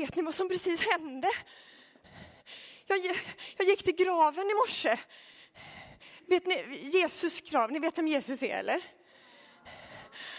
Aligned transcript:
vet 0.00 0.16
ni 0.16 0.22
vad 0.22 0.34
som 0.34 0.48
precis 0.48 0.80
hände? 0.80 1.28
Jag, 2.86 2.98
jag 3.56 3.68
gick 3.68 3.82
till 3.82 3.94
graven 3.94 4.50
i 4.50 4.54
morse. 4.54 4.98
Vet 6.26 6.46
ni, 6.46 6.88
Jesus 6.92 7.40
grav, 7.40 7.72
ni 7.72 7.78
vet 7.78 7.98
vem 7.98 8.08
Jesus 8.08 8.42
är 8.42 8.58
eller? 8.58 8.82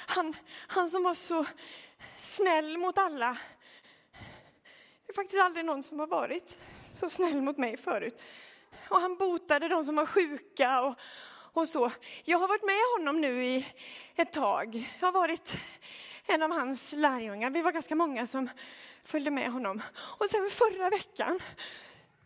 Han, 0.07 0.33
han 0.67 0.89
som 0.89 1.03
var 1.03 1.13
så 1.13 1.45
snäll 2.17 2.77
mot 2.77 2.97
alla. 2.97 3.37
Det 5.05 5.11
är 5.11 5.13
faktiskt 5.13 5.41
aldrig 5.41 5.65
någon 5.65 5.83
som 5.83 5.99
har 5.99 6.07
varit 6.07 6.57
så 6.99 7.09
snäll 7.09 7.41
mot 7.41 7.57
mig 7.57 7.77
förut. 7.77 8.21
Och 8.89 9.01
han 9.01 9.17
botade 9.17 9.67
de 9.67 9.83
som 9.83 9.95
var 9.95 10.05
sjuka 10.05 10.81
och, 10.81 10.95
och 11.53 11.69
så. 11.69 11.91
Jag 12.23 12.37
har 12.37 12.47
varit 12.47 12.63
med 12.63 12.81
honom 12.97 13.21
nu 13.21 13.45
i 13.45 13.67
ett 14.15 14.33
tag. 14.33 14.97
Jag 14.99 15.07
har 15.07 15.13
varit 15.13 15.55
en 16.25 16.41
av 16.41 16.51
hans 16.51 16.93
lärjungar. 16.93 17.49
Vi 17.49 17.61
var 17.61 17.71
ganska 17.71 17.95
många 17.95 18.27
som 18.27 18.49
följde 19.03 19.31
med 19.31 19.51
honom. 19.51 19.81
Och 20.19 20.29
sen 20.29 20.49
förra 20.49 20.89
veckan 20.89 21.39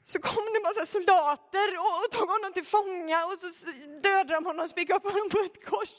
så 0.06 0.20
kom 0.20 0.46
det 0.54 0.58
en 0.58 0.64
massa 0.64 0.86
soldater 0.86 1.78
och 1.80 2.12
tog 2.12 2.30
honom 2.30 2.54
till 2.54 2.66
fånga 2.66 3.26
och 3.26 3.38
så 3.38 3.72
dödade 4.04 4.34
de 4.34 4.46
honom 4.46 4.64
och 4.64 4.70
spikade 4.70 4.98
upp 4.98 5.12
honom 5.12 5.30
på 5.30 5.40
ett 5.40 5.66
kors. 5.66 5.94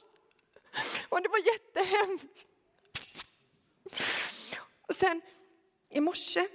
Och 1.08 1.22
det 1.22 1.28
var 1.28 1.38
jättehemskt. 1.38 2.46
Och 4.88 4.96
sen 4.96 5.22
i 5.90 6.00
morse 6.00 6.48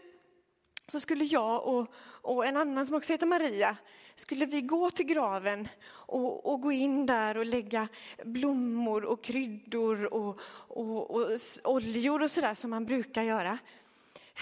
så 0.92 1.00
skulle 1.00 1.24
jag 1.24 1.68
och, 1.68 1.88
och 2.22 2.46
en 2.46 2.58
annan 2.58 2.86
som 2.86 2.96
också 2.96 3.14
heter 3.14 3.26
Maria, 3.26 3.78
skulle 4.16 4.46
vi 4.46 4.62
gå 4.62 4.92
till 4.92 5.06
graven 5.06 5.68
och, 5.90 6.46
och 6.46 6.62
gå 6.62 6.72
in 6.72 7.06
där 7.06 7.38
och 7.38 7.46
lägga 7.46 7.88
blommor 8.24 9.06
och 9.06 9.24
kryddor 9.24 10.14
och, 10.14 10.40
och, 10.68 11.12
och 11.12 11.40
oljor 11.64 12.22
och 12.22 12.32
sådär 12.32 12.56
som 12.56 12.70
man 12.70 12.86
brukar 12.86 13.24
göra. 13.24 13.58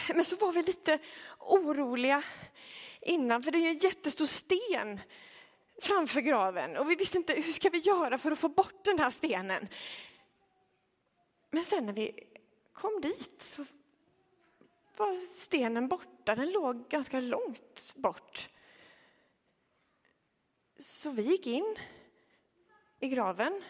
Men 0.08 0.26
så 0.26 0.36
var 0.36 0.52
vi 0.52 0.64
lite 0.64 1.00
oroliga 1.40 2.24
innan, 3.02 3.44
för 3.44 3.52
det 3.52 3.58
är 3.58 3.62
ju 3.62 3.70
en 3.70 3.78
jättestor 3.78 4.26
sten 4.26 5.00
framför 5.82 6.22
graven 6.22 6.78
och 6.78 6.90
vi 6.90 6.96
visste 6.96 7.18
inte 7.18 7.34
hur 7.34 7.52
ska 7.54 7.70
vi 7.70 7.78
göra 7.78 8.18
för 8.18 8.32
att 8.32 8.40
få 8.40 8.50
bort 8.50 8.84
den 8.84 9.00
här 9.00 9.12
stenen. 9.12 9.68
Men 11.52 11.64
sen 11.64 11.86
när 11.86 11.94
vi 11.94 12.28
kom 12.74 13.02
dit 13.02 13.44
så 13.44 13.66
var 14.98 15.16
stenen 15.16 15.88
borta. 15.88 16.36
Den 16.36 16.52
låg 16.52 16.90
ganska 16.90 17.20
långt 17.20 17.96
bort. 17.96 18.50
Så 20.80 21.12
vi 21.12 21.22
gick 21.22 21.48
in 21.48 21.76
i 23.00 23.08
graven. 23.08 23.64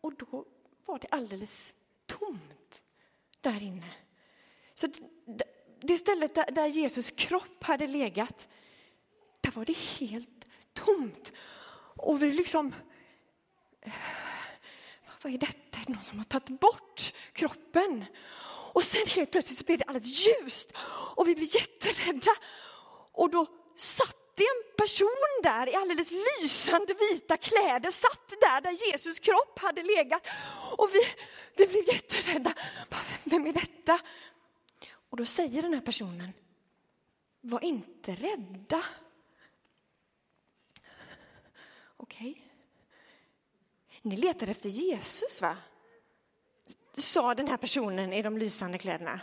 Och 0.00 0.14
då 0.14 0.44
var 0.84 0.98
det 0.98 1.08
alldeles 1.10 1.74
tomt 2.06 2.82
där 3.40 3.62
inne. 3.62 3.94
Så 4.74 4.88
det 5.80 5.98
stället 5.98 6.34
där 6.34 6.66
Jesus 6.66 7.10
kropp 7.10 7.64
hade 7.64 7.86
legat, 7.86 8.48
där 9.40 9.50
var 9.50 9.64
det 9.64 9.76
helt 9.76 10.44
tomt. 10.72 11.32
Och 11.96 12.22
vi 12.22 12.32
liksom... 12.32 12.74
Äh, 13.80 13.92
vad 15.22 15.34
är 15.34 15.38
detta? 15.38 15.78
Är 15.80 15.86
det 15.86 15.92
någon 15.92 16.02
som 16.02 16.18
har 16.18 16.24
tagit 16.24 16.60
bort 16.60 17.14
kroppen? 17.32 18.04
Och 18.72 18.84
sen 18.84 19.06
helt 19.06 19.30
plötsligt 19.30 19.58
så 19.58 19.64
blir 19.64 19.78
det 19.78 19.84
alldeles 19.84 20.26
ljust 20.26 20.72
och 21.16 21.28
vi 21.28 21.34
blir 21.34 21.56
jätterädda. 21.56 22.30
Och 23.12 23.30
då 23.30 23.46
satt 23.76 24.23
det 24.36 24.44
en 24.44 24.76
person 24.76 25.42
där 25.42 25.68
i 25.68 25.74
alldeles 25.74 26.10
lysande 26.10 26.94
vita 27.10 27.36
kläder, 27.36 27.90
satt 27.90 28.28
där 28.40 28.60
där 28.60 28.70
Jesus 28.70 29.18
kropp 29.18 29.58
hade 29.58 29.82
legat. 29.82 30.26
Och 30.76 30.90
vi, 30.92 31.00
vi 31.56 31.66
blev 31.66 31.88
jätterädda. 31.88 32.54
Vem 33.24 33.46
är 33.46 33.52
detta? 33.52 34.00
Och 35.10 35.16
då 35.16 35.24
säger 35.24 35.62
den 35.62 35.74
här 35.74 35.80
personen, 35.80 36.32
var 37.40 37.64
inte 37.64 38.14
rädda. 38.14 38.84
Okej. 41.96 42.30
Okay. 42.30 42.42
Ni 44.02 44.16
letar 44.16 44.46
efter 44.46 44.68
Jesus, 44.68 45.42
va? 45.42 45.56
Sa 46.96 47.34
den 47.34 47.48
här 47.48 47.56
personen 47.56 48.12
i 48.12 48.22
de 48.22 48.38
lysande 48.38 48.78
kläderna. 48.78 49.20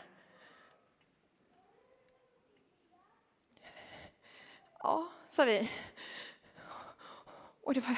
Ja, 4.83 5.07
sa 5.29 5.45
vi. 5.45 5.69
Och 7.63 7.73
det 7.73 7.79
var, 7.79 7.95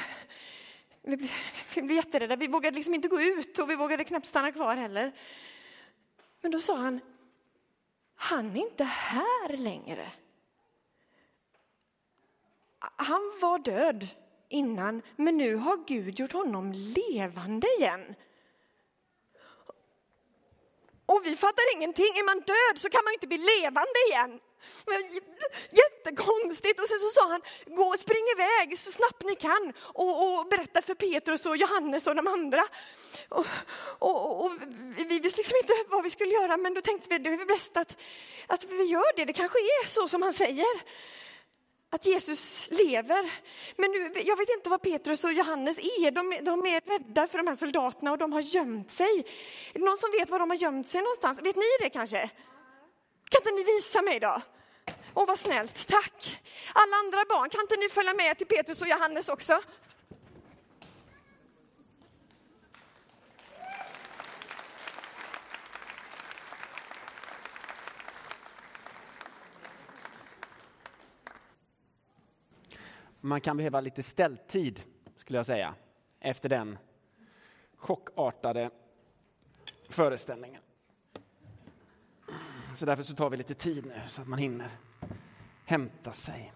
vi, 1.01 1.17
blev, 1.17 1.31
vi 1.75 1.81
blev 1.81 1.95
jätterädda. 1.95 2.35
Vi 2.35 2.47
vågade 2.47 2.75
liksom 2.75 2.93
inte 2.93 3.07
gå 3.07 3.21
ut 3.21 3.59
och 3.59 3.69
vi 3.69 3.75
vågade 3.75 4.03
knappt 4.03 4.25
stanna 4.25 4.51
kvar 4.51 4.75
heller. 4.75 5.11
Men 6.41 6.51
då 6.51 6.59
sa 6.59 6.75
han, 6.75 6.99
han 8.15 8.57
är 8.57 8.61
inte 8.61 8.83
här 8.83 9.57
längre. 9.57 10.11
Han 12.79 13.37
var 13.41 13.59
död 13.59 14.07
innan, 14.49 15.01
men 15.15 15.37
nu 15.37 15.55
har 15.55 15.77
Gud 15.87 16.19
gjort 16.19 16.31
honom 16.33 16.71
levande 16.71 17.67
igen. 17.77 18.15
Och 21.05 21.21
vi 21.23 21.35
fattar 21.35 21.75
ingenting. 21.75 22.05
Är 22.05 22.25
man 22.25 22.39
död 22.39 22.81
så 22.81 22.89
kan 22.89 23.03
man 23.03 23.13
inte 23.13 23.27
bli 23.27 23.37
levande 23.37 23.99
igen. 24.09 24.39
Jättekonstigt. 25.71 26.79
Och 26.79 26.87
sen 26.87 26.99
så 26.99 27.09
sa 27.09 27.27
han, 27.27 27.41
gå 27.65 27.83
och 27.83 27.99
spring 27.99 28.23
iväg 28.35 28.79
så 28.79 28.91
snabbt 28.91 29.23
ni 29.23 29.35
kan 29.35 29.73
och, 29.79 30.39
och 30.39 30.47
berätta 30.47 30.81
för 30.81 30.93
Petrus 30.93 31.45
och 31.45 31.57
Johannes 31.57 32.07
och 32.07 32.15
de 32.15 32.27
andra. 32.27 32.63
Och, 33.29 33.45
och, 33.99 34.45
och, 34.45 34.51
vi 34.97 35.19
visste 35.19 35.37
liksom 35.37 35.57
inte 35.57 35.73
vad 35.87 36.03
vi 36.03 36.09
skulle 36.09 36.33
göra, 36.33 36.57
men 36.57 36.73
då 36.73 36.81
tänkte 36.81 37.07
vi 37.09 37.17
det 37.17 37.29
är 37.29 37.45
bäst 37.45 37.77
att, 37.77 37.97
att 38.47 38.63
vi 38.63 38.83
gör 38.83 39.15
det. 39.15 39.25
Det 39.25 39.33
kanske 39.33 39.59
är 39.59 39.87
så 39.87 40.07
som 40.07 40.21
han 40.21 40.33
säger 40.33 40.65
att 41.93 42.05
Jesus 42.05 42.67
lever. 42.71 43.31
Men 43.77 43.91
nu, 43.91 44.21
jag 44.25 44.37
vet 44.37 44.49
inte 44.49 44.69
vad 44.69 44.81
Petrus 44.81 45.23
och 45.23 45.33
Johannes 45.33 45.77
är. 45.77 46.11
De, 46.11 46.45
de, 46.45 46.65
är 46.65 46.81
rädda 46.81 47.27
för 47.27 47.37
de 47.37 47.47
här 47.47 47.55
soldaterna 47.55 48.11
och 48.11 48.17
de 48.17 48.33
har 48.33 48.41
gömt 48.41 48.91
sig. 48.91 49.19
Är 49.73 49.79
det 49.79 49.85
någon 49.85 49.97
som 49.97 50.11
vet 50.19 50.29
var 50.29 50.39
de 50.39 50.49
har 50.49 50.57
gömt 50.57 50.89
sig 50.89 51.01
någonstans? 51.01 51.39
Vet 51.39 51.55
ni 51.55 51.63
det 51.79 51.89
kanske? 51.89 52.29
Kan 53.33 53.41
inte 53.41 53.51
ni 53.51 53.63
visa 53.63 54.01
mig 54.01 54.19
då? 54.19 54.41
Åh, 55.13 55.27
vad 55.27 55.39
snällt. 55.39 55.87
Tack. 55.87 56.41
Alla 56.73 56.95
andra 56.95 57.17
barn, 57.29 57.49
kan 57.49 57.61
inte 57.61 57.75
ni 57.75 57.89
följa 57.89 58.13
med 58.13 58.37
till 58.37 58.47
Petrus 58.47 58.81
och 58.81 58.87
Johannes 58.87 59.29
också? 59.29 59.61
Man 73.21 73.41
kan 73.41 73.57
behöva 73.57 73.81
lite 73.81 74.03
ställtid, 74.03 74.81
skulle 75.17 75.39
jag 75.39 75.45
säga, 75.45 75.75
efter 76.19 76.49
den 76.49 76.77
chockartade 77.77 78.69
föreställningen. 79.89 80.62
Så 82.73 82.85
därför 82.85 83.03
så 83.03 83.15
tar 83.15 83.29
vi 83.29 83.37
lite 83.37 83.53
tid 83.53 83.85
nu 83.85 84.01
så 84.07 84.21
att 84.21 84.27
man 84.27 84.39
hinner 84.39 84.71
hämta 85.65 86.13
sig. 86.13 86.53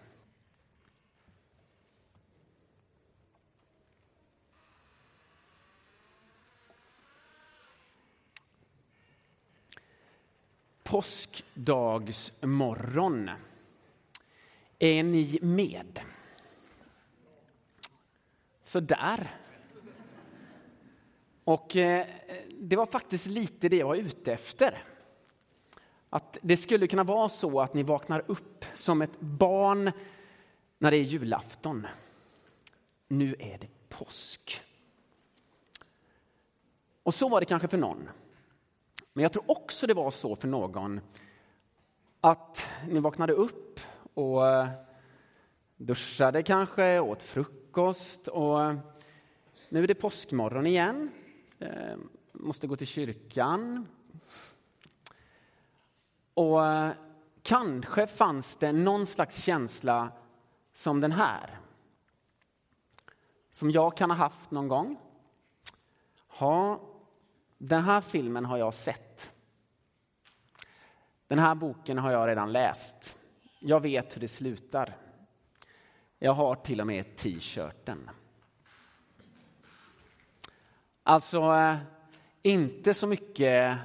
Påskdagsmorgon. 10.82 13.30
Är 14.78 15.02
ni 15.02 15.38
med? 15.42 16.00
Så 18.60 18.80
där. 18.80 19.36
Och 21.44 21.76
eh, 21.76 22.06
det 22.60 22.76
var 22.76 22.86
faktiskt 22.86 23.26
lite 23.26 23.68
det 23.68 23.76
jag 23.76 23.86
var 23.86 23.96
ute 23.96 24.32
efter. 24.32 24.84
Att 26.10 26.38
det 26.42 26.56
skulle 26.56 26.86
kunna 26.86 27.04
vara 27.04 27.28
så 27.28 27.60
att 27.60 27.74
ni 27.74 27.82
vaknar 27.82 28.24
upp 28.26 28.64
som 28.74 29.02
ett 29.02 29.20
barn 29.20 29.92
när 30.78 30.90
det 30.90 30.96
är 30.96 31.02
julafton. 31.02 31.86
Nu 33.08 33.36
är 33.38 33.58
det 33.58 33.68
påsk. 33.88 34.62
Och 37.02 37.14
så 37.14 37.28
var 37.28 37.40
det 37.40 37.46
kanske 37.46 37.68
för 37.68 37.78
någon. 37.78 38.08
Men 39.12 39.22
jag 39.22 39.32
tror 39.32 39.50
också 39.50 39.86
det 39.86 39.94
var 39.94 40.10
så 40.10 40.36
för 40.36 40.48
någon 40.48 41.00
att 42.20 42.70
ni 42.88 43.00
vaknade 43.00 43.32
upp 43.32 43.80
och 44.14 44.46
eh, 44.46 44.68
duschade 45.76 46.42
kanske, 46.42 47.00
åt 47.00 47.22
frukost 47.22 48.28
och 48.28 48.64
eh, 48.64 48.78
nu 49.68 49.82
är 49.82 49.86
det 49.86 49.94
påskmorgon 49.94 50.66
igen. 50.66 51.10
Eh, 51.58 51.96
måste 52.32 52.66
gå 52.66 52.76
till 52.76 52.86
kyrkan, 52.86 53.86
och 56.38 56.66
eh, 56.66 56.92
kanske 57.42 58.06
fanns 58.06 58.56
det 58.56 58.72
någon 58.72 59.06
slags 59.06 59.42
känsla 59.42 60.12
som 60.74 61.00
den 61.00 61.12
här. 61.12 61.58
Som 63.52 63.70
jag 63.70 63.96
kan 63.96 64.10
ha 64.10 64.16
haft 64.16 64.50
någon 64.50 64.68
gång. 64.68 64.96
Ja, 66.40 66.80
den 67.58 67.82
här 67.82 68.00
filmen 68.00 68.44
har 68.44 68.56
jag 68.56 68.74
sett 68.74 69.32
Den 71.26 71.38
här 71.38 71.54
boken 71.54 71.98
har 71.98 72.12
jag 72.12 72.28
redan 72.28 72.52
läst. 72.52 73.18
Jag 73.58 73.80
vet 73.80 74.16
hur 74.16 74.20
det 74.20 74.28
slutar. 74.28 74.96
Jag 76.18 76.32
har 76.32 76.54
till 76.54 76.80
och 76.80 76.86
med 76.86 77.16
t-shirten. 77.16 78.10
Alltså, 81.02 81.54
eh, 81.54 81.76
inte 82.42 82.94
så 82.94 83.06
mycket 83.06 83.78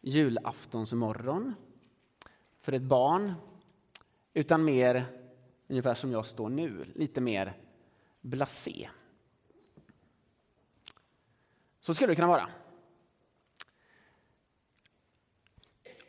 julaftonsmorgon 0.00 1.54
för 2.60 2.72
ett 2.72 2.82
barn, 2.82 3.34
utan 4.34 4.64
mer 4.64 5.06
ungefär 5.68 5.94
som 5.94 6.12
jag 6.12 6.26
står 6.26 6.48
nu, 6.48 6.92
lite 6.94 7.20
mer 7.20 7.56
blasé. 8.20 8.88
Så 11.80 11.94
skulle 11.94 12.12
det 12.12 12.16
kunna 12.16 12.28
vara. 12.28 12.48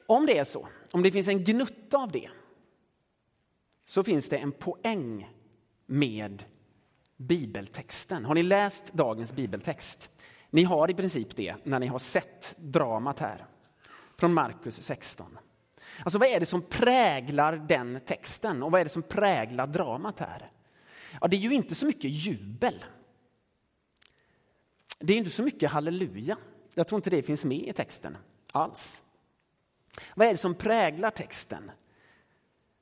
Om 0.07 0.25
det 0.25 0.37
är 0.37 0.43
så, 0.43 0.67
om 0.93 1.03
det 1.03 1.11
finns 1.11 1.27
en 1.27 1.43
gnutta 1.43 1.97
av 1.97 2.11
det, 2.11 2.29
så 3.85 4.03
finns 4.03 4.29
det 4.29 4.37
en 4.37 4.51
poäng 4.51 5.29
med 5.85 6.43
bibeltexten. 7.17 8.25
Har 8.25 8.35
ni 8.35 8.43
läst 8.43 8.93
dagens 8.93 9.33
bibeltext? 9.33 10.11
Ni 10.49 10.63
har 10.63 10.91
i 10.91 10.93
princip 10.93 11.35
det 11.35 11.55
när 11.63 11.79
ni 11.79 11.87
har 11.87 11.99
sett 11.99 12.55
dramat 12.57 13.19
här 13.19 13.45
från 14.17 14.33
Markus 14.33 14.81
16. 14.81 15.37
Alltså 15.99 16.19
vad 16.19 16.27
är 16.27 16.39
det 16.39 16.45
som 16.45 16.61
präglar 16.61 17.55
den 17.55 17.99
texten 17.99 18.63
och 18.63 18.71
vad 18.71 18.81
är 18.81 18.85
det 18.85 18.91
som 18.91 19.03
präglar 19.03 19.67
dramat 19.67 20.19
här? 20.19 20.51
Ja, 21.21 21.27
det 21.27 21.35
är 21.35 21.39
ju 21.39 21.53
inte 21.53 21.75
så 21.75 21.85
mycket 21.85 22.11
jubel. 22.11 22.85
Det 24.99 25.13
är 25.13 25.17
inte 25.17 25.31
så 25.31 25.43
mycket 25.43 25.71
halleluja. 25.71 26.37
Jag 26.73 26.87
tror 26.87 26.97
inte 26.97 27.09
det 27.09 27.23
finns 27.23 27.45
med 27.45 27.67
i 27.67 27.73
texten 27.73 28.17
alls. 28.51 29.03
Vad 30.15 30.27
är 30.27 30.31
det 30.31 30.37
som 30.37 30.55
präglar 30.55 31.11
texten? 31.11 31.71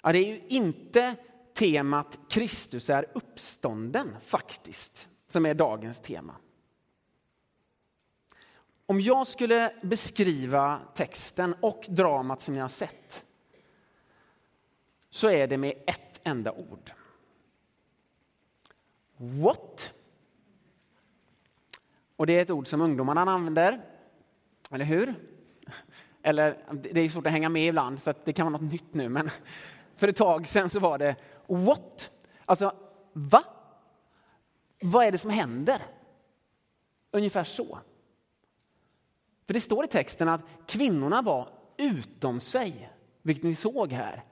Ja, 0.03 0.11
det 0.11 0.19
är 0.19 0.27
ju 0.27 0.41
inte 0.47 1.15
temat 1.53 2.19
Kristus 2.29 2.89
är 2.89 3.05
uppstånden 3.13 4.15
faktiskt, 4.21 5.07
som 5.27 5.45
är 5.45 5.53
dagens 5.53 5.99
tema. 5.99 6.35
Om 8.89 9.01
jag 9.01 9.27
skulle 9.27 9.73
beskriva 9.81 10.79
texten 10.93 11.55
och 11.61 11.85
dramat 11.89 12.41
som 12.41 12.53
ni 12.53 12.59
har 12.59 12.69
sett 12.69 13.25
så 15.09 15.29
är 15.29 15.47
det 15.47 15.57
med 15.57 15.73
ett 15.87 16.21
enda 16.23 16.51
ord. 16.51 16.91
What? 19.17 19.93
Och 22.15 22.27
det 22.27 22.33
är 22.33 22.41
ett 22.41 22.49
ord 22.49 22.67
som 22.67 22.81
ungdomarna 22.81 23.21
använder, 23.21 23.81
eller 24.71 24.85
hur? 24.85 25.15
Eller 26.21 26.57
det 26.91 27.01
är 27.01 27.09
svårt 27.09 27.25
att 27.25 27.31
hänga 27.31 27.49
med 27.49 27.67
ibland 27.67 28.01
så 28.01 28.13
det 28.23 28.33
kan 28.33 28.51
vara 28.51 28.61
något 28.61 28.71
nytt 28.71 28.93
nu 28.93 29.09
men 29.09 29.29
för 29.95 30.07
ett 30.07 30.17
tag 30.17 30.47
sedan 30.47 30.69
så 30.69 30.79
var 30.79 30.97
det 30.97 31.15
what? 31.47 32.09
Alltså 32.45 32.73
va? 33.13 33.43
Vad 34.81 35.05
är 35.05 35.11
det 35.11 35.17
som 35.17 35.31
händer? 35.31 35.81
Ungefär 37.11 37.43
så. 37.43 37.79
För 39.49 39.53
det 39.53 39.61
står 39.61 39.85
i 39.85 39.87
texten 39.87 40.29
att 40.29 40.41
kvinnorna 40.67 41.21
var 41.21 41.49
utom 41.77 42.39
sig, 42.39 42.89
vilket 43.21 43.43
ni 43.43 43.55
såg 43.55 43.91
här. 43.91 44.23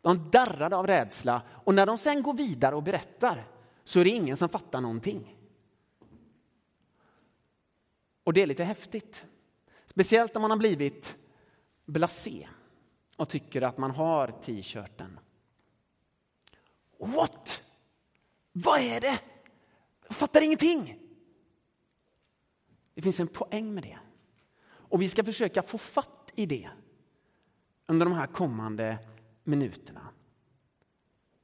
De 0.00 0.30
darrade 0.30 0.76
av 0.76 0.86
rädsla 0.86 1.42
och 1.64 1.74
när 1.74 1.86
de 1.86 1.98
sen 1.98 2.22
går 2.22 2.34
vidare 2.34 2.74
och 2.74 2.82
berättar 2.82 3.46
så 3.84 4.00
är 4.00 4.04
det 4.04 4.10
ingen 4.10 4.36
som 4.36 4.48
fattar 4.48 4.80
någonting. 4.80 5.36
Och 8.24 8.32
det 8.32 8.42
är 8.42 8.46
lite 8.46 8.64
häftigt. 8.64 9.26
Speciellt 9.86 10.36
om 10.36 10.42
man 10.42 10.50
har 10.50 10.58
blivit 10.58 11.16
blasé 11.84 12.48
och 13.16 13.28
tycker 13.28 13.62
att 13.62 13.78
man 13.78 13.90
har 13.90 14.28
t-shirten. 14.42 15.20
What? 16.98 17.62
Vad 18.52 18.80
är 18.80 19.00
det? 19.00 19.20
Jag 20.06 20.16
fattar 20.16 20.40
ingenting. 20.40 21.03
Det 22.94 23.02
finns 23.02 23.20
en 23.20 23.28
poäng 23.28 23.74
med 23.74 23.82
det. 23.82 23.98
Och 24.66 25.02
vi 25.02 25.08
ska 25.08 25.24
försöka 25.24 25.62
få 25.62 25.78
fatt 25.78 26.32
i 26.34 26.46
det 26.46 26.70
under 27.86 28.06
de 28.06 28.14
här 28.14 28.26
kommande 28.26 28.98
minuterna. 29.44 30.08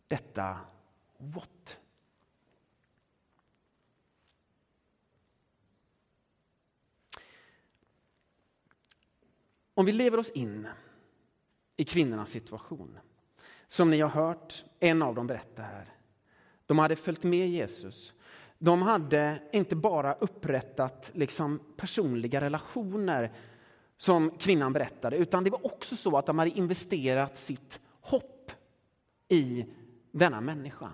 Detta 0.07 0.59
what? 1.19 1.81
Om 9.75 9.87
vi 9.87 9.93
lever 9.93 10.19
oss 10.19 10.31
in 10.31 10.69
i 11.77 11.85
kvinnornas 11.85 12.31
situation, 12.31 12.99
som 13.67 13.91
ni 13.91 14.01
har 14.01 14.09
hört 14.09 14.65
en 14.81 15.03
av 15.03 15.15
dem 15.15 15.27
berätta 15.27 15.63
här. 15.63 15.95
De 16.67 16.79
hade 16.79 16.97
följt 16.97 17.23
med 17.23 17.51
Jesus 17.51 18.15
de 18.63 18.83
hade 18.83 19.43
inte 19.53 19.77
bara 19.77 20.15
upprättat 20.15 21.11
liksom 21.15 21.61
personliga 21.77 22.41
relationer 22.41 23.33
som 23.99 24.31
kvinnan 24.31 24.73
berättade, 24.73 25.17
utan 25.17 25.45
det 25.45 25.51
var 25.51 25.67
också 25.67 25.97
så 25.97 26.19
att 26.19 26.27
de 26.27 26.39
hade 26.39 26.51
investerat 26.51 27.37
sitt 27.37 27.81
hopp 28.01 28.53
i 29.29 29.67
denna 30.13 30.41
människa. 30.41 30.93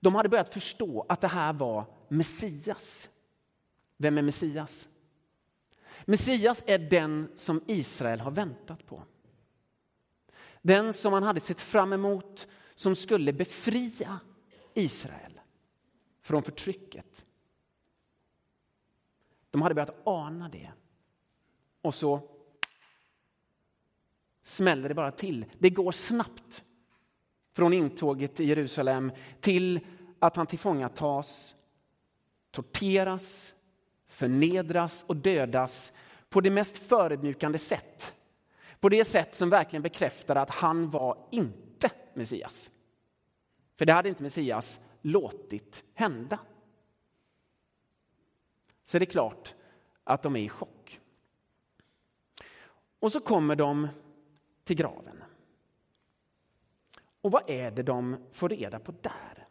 De 0.00 0.14
hade 0.14 0.28
börjat 0.28 0.54
förstå 0.54 1.06
att 1.08 1.20
det 1.20 1.28
här 1.28 1.52
var 1.52 1.84
Messias. 2.08 3.08
Vem 3.96 4.18
är 4.18 4.22
Messias? 4.22 4.88
Messias 6.04 6.64
är 6.66 6.78
den 6.78 7.32
som 7.36 7.62
Israel 7.66 8.20
har 8.20 8.30
väntat 8.30 8.86
på. 8.86 9.02
Den 10.62 10.92
som 10.92 11.10
man 11.10 11.22
hade 11.22 11.40
sett 11.40 11.60
fram 11.60 11.92
emot 11.92 12.48
som 12.74 12.96
skulle 12.96 13.32
befria 13.32 14.20
Israel 14.74 15.37
från 16.28 16.42
förtrycket. 16.42 17.24
De 19.50 19.62
hade 19.62 19.74
börjat 19.74 20.00
ana 20.04 20.48
det. 20.48 20.70
Och 21.82 21.94
så 21.94 22.20
smäller 24.42 24.88
det 24.88 24.94
bara 24.94 25.10
till. 25.10 25.44
Det 25.58 25.70
går 25.70 25.92
snabbt 25.92 26.64
från 27.52 27.72
intåget 27.72 28.40
i 28.40 28.44
Jerusalem 28.44 29.12
till 29.40 29.80
att 30.18 30.36
han 30.36 30.46
tillfångatas, 30.46 31.56
torteras, 32.50 33.54
förnedras 34.06 35.04
och 35.08 35.16
dödas 35.16 35.92
på 36.28 36.40
det 36.40 36.50
mest 36.50 36.78
förödmjukande 36.78 37.58
sätt. 37.58 38.14
På 38.80 38.88
det 38.88 39.04
sätt 39.04 39.34
som 39.34 39.50
verkligen 39.50 39.82
bekräftar 39.82 40.36
att 40.36 40.50
han 40.50 40.90
var 40.90 41.28
inte 41.30 41.90
Messias. 42.14 42.70
För 43.76 43.86
det 43.86 43.92
hade 43.92 44.08
inte 44.08 44.22
Messias 44.22 44.80
låtit 45.02 45.84
hända. 45.94 46.38
Så 48.84 48.98
det 48.98 49.04
är 49.04 49.10
klart 49.10 49.54
att 50.04 50.22
de 50.22 50.36
är 50.36 50.40
i 50.40 50.48
chock. 50.48 51.00
Och 52.98 53.12
så 53.12 53.20
kommer 53.20 53.56
de 53.56 53.88
till 54.64 54.76
graven. 54.76 55.24
Och 57.20 57.30
vad 57.30 57.50
är 57.50 57.70
det 57.70 57.82
de 57.82 58.16
får 58.32 58.48
reda 58.48 58.78
på 58.78 58.94
där? 59.02 59.48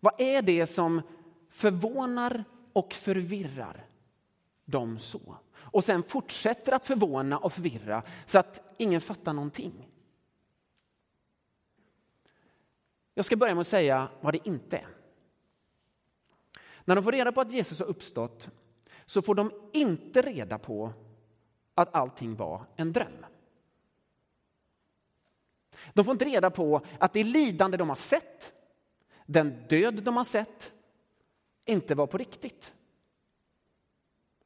Vad 0.00 0.20
är 0.20 0.42
det 0.42 0.66
som 0.66 1.02
förvånar 1.50 2.44
och 2.72 2.92
förvirrar 2.92 3.86
dem 4.64 4.98
så? 4.98 5.36
Och 5.56 5.84
sen 5.84 6.02
fortsätter 6.02 6.72
att 6.72 6.84
förvåna 6.84 7.38
och 7.38 7.52
förvirra 7.52 8.02
så 8.26 8.38
att 8.38 8.74
ingen 8.78 9.00
fattar 9.00 9.32
någonting. 9.32 9.88
Jag 13.18 13.24
ska 13.24 13.36
börja 13.36 13.54
med 13.54 13.60
att 13.60 13.66
säga 13.66 14.08
vad 14.20 14.34
det 14.34 14.48
inte 14.48 14.76
är. 14.76 14.88
När 16.84 16.94
de 16.94 17.04
får 17.04 17.12
reda 17.12 17.32
på 17.32 17.40
att 17.40 17.52
Jesus 17.52 17.78
har 17.78 17.86
uppstått 17.86 18.50
så 19.06 19.22
får 19.22 19.34
de 19.34 19.52
inte 19.72 20.22
reda 20.22 20.58
på 20.58 20.92
att 21.74 21.94
allting 21.94 22.36
var 22.36 22.64
en 22.76 22.92
dröm. 22.92 23.26
De 25.92 26.04
får 26.04 26.12
inte 26.12 26.24
reda 26.24 26.50
på 26.50 26.80
att 26.98 27.12
det 27.12 27.24
lidande 27.24 27.76
de 27.76 27.88
har 27.88 27.96
sett, 27.96 28.54
den 29.26 29.66
död 29.68 30.02
de 30.02 30.16
har 30.16 30.24
sett, 30.24 30.72
inte 31.64 31.94
var 31.94 32.06
på 32.06 32.18
riktigt. 32.18 32.74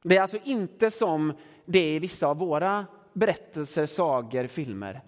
Det 0.01 0.17
är 0.17 0.21
alltså 0.21 0.37
inte 0.43 0.91
som 0.91 1.33
det 1.65 1.79
är 1.79 1.95
i 1.95 1.99
vissa 1.99 2.27
av 2.27 2.37
våra 2.37 2.85
berättelser, 3.13 3.85
sagor, 3.85 4.47
filmer. 4.47 5.01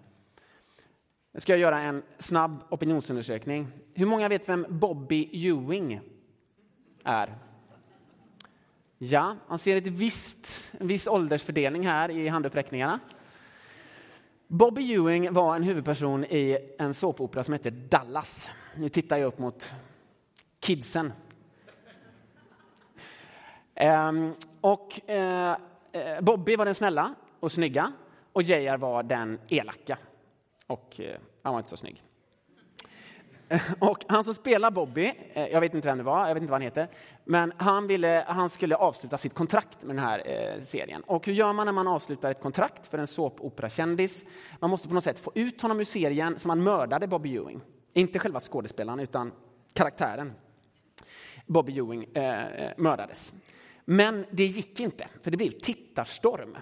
Nu 1.35 1.41
ska 1.41 1.53
jag 1.53 1.59
göra 1.59 1.81
en 1.81 2.03
snabb 2.19 2.63
opinionsundersökning. 2.69 3.67
Hur 3.93 4.05
många 4.05 4.29
vet 4.29 4.49
vem 4.49 4.65
Bobby 4.69 5.29
Ewing 5.33 6.01
är? 7.03 7.37
Ja, 8.97 9.35
man 9.47 9.59
ser 9.59 9.75
ett 9.75 9.87
visst, 9.87 10.71
en 10.79 10.87
viss 10.87 11.07
åldersfördelning 11.07 11.87
här 11.87 12.09
i 12.09 12.27
handuppräckningarna. 12.27 12.99
Bobby 14.47 14.93
Ewing 14.93 15.33
var 15.33 15.55
en 15.55 15.63
huvudperson 15.63 16.23
i 16.23 16.57
en 16.79 16.93
såpopera 16.93 17.43
som 17.43 17.53
hette 17.53 17.69
Dallas. 17.69 18.49
Nu 18.75 18.89
tittar 18.89 19.17
jag 19.17 19.27
upp 19.27 19.39
mot 19.39 19.69
kidsen. 20.59 21.13
Ehm, 23.75 24.33
och, 24.61 25.09
eh, 25.09 25.51
eh 25.91 26.21
Bobby 26.21 26.55
var 26.55 26.65
den 26.65 26.75
snälla 26.75 27.15
och 27.39 27.51
snygga 27.51 27.91
och 28.33 28.41
JR 28.41 28.77
var 28.77 29.03
den 29.03 29.39
elaka. 29.47 29.97
Och 30.67 30.99
eh, 30.99 31.17
han 31.43 31.53
var 31.53 31.59
inte 31.59 31.69
så 31.69 31.77
snygg. 31.77 32.03
Eh, 33.49 33.61
och 33.79 34.05
han 34.07 34.23
som 34.23 34.33
spelar 34.33 34.71
Bobby, 34.71 35.11
eh, 35.33 35.47
jag 35.47 35.61
vet 35.61 35.73
inte 35.73 35.87
vem 35.87 35.97
det 35.97 36.03
var, 36.03 36.27
jag 36.27 36.33
vet 36.33 36.41
inte 36.41 36.51
vad 36.51 36.61
han 36.61 36.65
heter, 36.65 36.87
men 37.23 37.53
han, 37.57 37.87
ville, 37.87 38.25
han 38.27 38.49
skulle 38.49 38.75
avsluta 38.75 39.17
sitt 39.17 39.33
kontrakt 39.33 39.83
med 39.83 39.95
den 39.95 40.05
här 40.05 40.21
eh, 40.25 40.61
serien. 40.61 41.01
Och 41.01 41.25
hur 41.25 41.33
gör 41.33 41.53
man 41.53 41.65
när 41.65 41.73
man 41.73 41.87
avslutar 41.87 42.31
ett 42.31 42.41
kontrakt 42.41 42.87
för 42.87 42.97
en 42.97 43.07
såpoperakändis? 43.07 44.25
Man 44.59 44.69
måste 44.69 44.87
på 44.87 44.93
något 44.93 45.03
sätt 45.03 45.19
få 45.19 45.31
ut 45.35 45.61
honom 45.61 45.79
ur 45.79 45.83
serien 45.83 46.39
som 46.39 46.49
han 46.49 46.63
mördade 46.63 47.07
Bobby 47.07 47.35
Ewing. 47.35 47.61
Inte 47.93 48.19
själva 48.19 48.39
skådespelaren, 48.39 48.99
utan 48.99 49.31
karaktären. 49.73 50.33
Bobby 51.45 51.77
Ewing 51.77 52.03
eh 52.03 52.71
mördades. 52.77 53.33
Men 53.85 54.25
det 54.31 54.45
gick 54.45 54.79
inte, 54.79 55.07
för 55.21 55.31
det 55.31 55.37
blev 55.37 55.49
tittarstorm. 55.49 56.57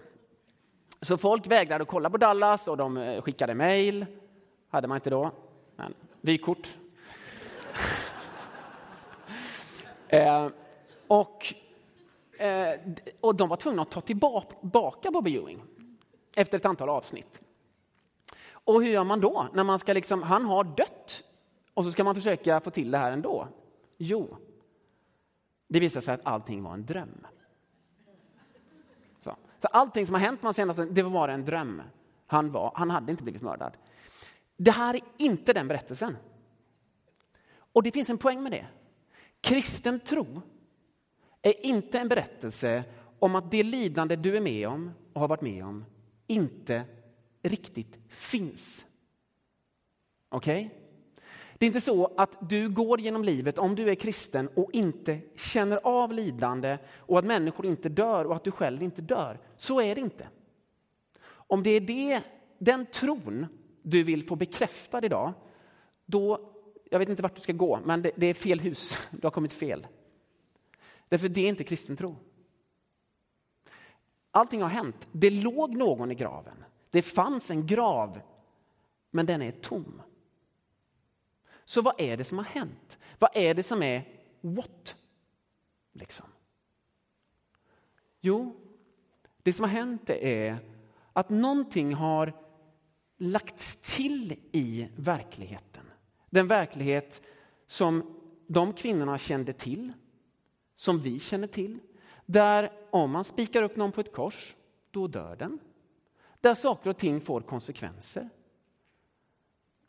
Så 1.04 1.18
folk 1.18 1.48
vägrade 1.48 1.82
att 1.82 1.88
kolla 1.88 2.10
på 2.10 2.18
Dallas 2.18 2.68
och 2.68 2.78
de 2.78 2.98
eh, 2.98 3.22
skickade 3.22 3.56
mejl. 3.56 4.06
hade 4.70 4.88
man 4.88 4.98
inte 4.98 5.10
då. 5.10 5.32
Men 5.76 5.94
vykort. 6.22 6.78
eh, 10.08 10.48
och, 11.08 11.54
eh, 12.40 12.80
och 13.22 13.36
de 13.36 13.50
var 13.50 13.58
tvungna 13.58 13.82
att 13.82 13.92
ta 13.92 14.02
tillbaka 14.02 15.12
Bobby 15.12 15.38
Ewing 15.38 15.64
efter 16.36 16.58
ett 16.58 16.66
antal 16.66 16.90
avsnitt. 16.90 17.42
Och 18.52 18.84
hur 18.84 18.92
gör 18.92 19.04
man 19.04 19.22
då? 19.22 19.48
När 19.54 19.64
man 19.64 19.80
ska 19.80 19.94
liksom, 19.94 20.24
han 20.24 20.46
har 20.46 20.64
dött 20.64 21.24
och 21.74 21.84
så 21.84 21.92
ska 21.92 22.04
man 22.04 22.16
försöka 22.16 22.60
få 22.60 22.72
till 22.72 22.92
det 22.92 22.98
här 22.98 23.12
ändå. 23.12 23.48
Jo, 23.98 24.38
det 25.68 25.80
visar 25.80 26.02
sig 26.02 26.14
att 26.14 26.26
allting 26.26 26.64
var 26.64 26.74
en 26.74 26.86
dröm. 26.86 27.28
Så, 29.64 29.68
allting 29.68 30.06
som 30.06 30.16
har 30.16 30.20
hänt 30.20 30.44
man 30.44 30.54
senaste, 30.54 30.86
det 30.86 31.04
var 31.04 31.10
bara 31.10 31.34
en 31.34 31.46
dröm. 31.46 31.82
Han, 32.28 32.52
var, 32.52 32.72
han 32.76 32.90
hade 32.90 33.12
inte 33.12 33.24
blivit 33.24 33.42
mördad. 33.42 33.78
Det 34.58 34.72
här 34.72 34.96
är 34.96 35.02
inte 35.18 35.54
den 35.54 35.68
berättelsen. 35.68 36.18
Och 37.74 37.84
det 37.84 37.92
finns 37.92 38.10
en 38.10 38.18
poäng 38.18 38.44
med 38.44 38.52
det. 38.52 38.66
Kristen 39.42 40.00
tro 40.00 40.42
är 41.42 41.66
inte 41.66 42.00
en 42.00 42.08
berättelse 42.08 42.84
om 43.20 43.36
att 43.36 43.52
det 43.52 43.64
lidande 43.64 44.16
du 44.16 44.38
är 44.38 44.42
med 44.42 44.68
om 44.68 44.92
och 45.14 45.22
har 45.22 45.28
varit 45.28 45.42
med 45.42 45.66
om 45.66 45.86
inte 46.28 46.84
riktigt 47.44 48.00
finns. 48.10 48.86
Okej? 50.30 50.66
Okay? 50.66 50.83
Det 51.58 51.66
är 51.66 51.68
inte 51.68 51.82
så 51.82 52.14
att 52.18 52.50
du 52.50 52.70
går 52.70 53.00
genom 53.00 53.24
livet, 53.24 53.58
om 53.58 53.76
du 53.76 53.90
är 53.90 53.96
kristen, 53.96 54.50
och 54.56 54.70
inte 54.74 55.20
känner 55.36 55.78
av 55.78 56.14
lidande 56.14 56.78
och 56.98 57.20
att 57.20 57.26
människor 57.26 57.66
inte 57.66 57.90
dör 57.90 58.26
och 58.26 58.36
att 58.36 58.44
du 58.44 58.52
själv 58.52 58.84
inte 58.84 59.02
dör. 59.02 59.40
Så 59.58 59.82
är 59.82 59.96
det 59.96 60.02
inte. 60.02 60.28
Om 61.26 61.64
det 61.64 61.70
är 61.70 61.82
det, 61.82 62.22
den 62.58 62.86
tron 62.86 63.46
du 63.82 64.04
vill 64.04 64.28
få 64.28 64.36
bekräftad 64.36 65.06
idag, 65.06 65.34
då, 66.06 66.54
jag 66.90 67.00
vet 67.00 67.10
inte 67.10 67.22
vart 67.22 67.36
du 67.36 67.42
ska 67.42 67.54
gå, 67.54 67.80
men 67.86 68.02
det, 68.02 68.12
det 68.16 68.28
är 68.28 68.34
fel 68.34 68.60
hus. 68.60 69.10
Du 69.12 69.28
har 69.28 69.32
kommit 69.32 69.54
fel. 69.54 69.88
Därför 71.10 71.28
det 71.30 71.42
är 71.42 71.50
inte 71.50 71.64
kristen 71.64 71.98
tro. 71.98 72.16
Allting 74.32 74.62
har 74.62 74.70
hänt. 74.70 75.08
Det 75.12 75.30
låg 75.30 75.76
någon 75.76 76.12
i 76.12 76.16
graven. 76.16 76.64
Det 76.90 77.02
fanns 77.02 77.52
en 77.52 77.68
grav, 77.68 78.20
men 79.12 79.26
den 79.26 79.42
är 79.42 79.52
tom. 79.52 80.02
Så 81.66 81.82
vad 81.82 82.02
är 82.02 82.18
det 82.18 82.24
som 82.24 82.38
har 82.38 82.46
hänt? 82.46 82.98
Vad 83.20 83.38
är 83.38 83.54
det 83.54 83.64
som 83.64 83.84
är 83.84 84.08
what? 84.42 84.96
Liksom. 85.94 86.26
Jo, 88.22 88.56
det 89.44 89.54
som 89.54 89.64
har 89.64 89.72
hänt 89.72 90.10
är 90.10 90.58
att 91.14 91.30
någonting 91.30 91.94
har 91.94 92.34
lagts 93.18 93.96
till 93.96 94.40
i 94.52 94.90
verkligheten. 94.96 95.86
Den 96.30 96.48
verklighet 96.48 97.22
som 97.68 98.20
de 98.48 98.74
kvinnorna 98.74 99.18
kände 99.18 99.54
till, 99.54 99.94
som 100.76 101.00
vi 101.00 101.20
känner 101.20 101.48
till. 101.48 101.80
Där 102.26 102.72
om 102.92 103.12
man 103.12 103.24
spikar 103.24 103.64
upp 103.64 103.76
någon 103.76 103.92
på 103.92 104.02
ett 104.02 104.14
kors, 104.14 104.56
då 104.92 105.08
dör 105.08 105.36
den. 105.36 105.60
Där 106.42 106.56
saker 106.56 106.90
och 106.90 106.98
ting 106.98 107.22
får 107.22 107.42
konsekvenser. 107.42 108.30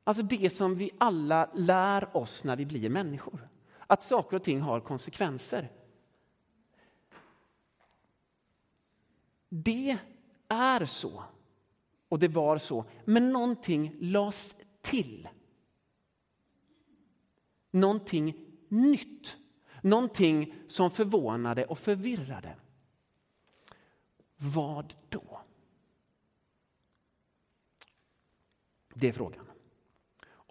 Alltså 0.05 0.23
det 0.23 0.51
som 0.51 0.75
vi 0.75 0.91
alla 0.99 1.51
lär 1.55 2.17
oss 2.17 2.45
när 2.45 2.57
vi 2.57 2.67
blir 2.67 2.91
människor. 2.91 3.49
Att 3.87 4.03
saker 4.03 4.37
och 4.37 4.45
ting 4.45 4.61
har 4.61 4.81
konsekvenser. 4.81 5.73
Det 9.49 9.99
är 10.49 10.87
så. 10.87 11.25
Och 12.09 12.19
det 12.19 12.29
var 12.29 12.59
så. 12.59 12.85
Men 13.05 13.33
någonting 13.33 13.97
lades 14.01 14.57
till. 14.81 15.29
Någonting 17.71 18.47
nytt. 18.69 19.37
Någonting 19.83 20.55
som 20.69 20.91
förvånade 20.91 21.65
och 21.65 21.79
förvirrade. 21.79 22.57
Vad 24.37 24.95
då? 25.09 25.41
Det 28.95 29.09
är 29.09 29.13
frågan. 29.13 29.47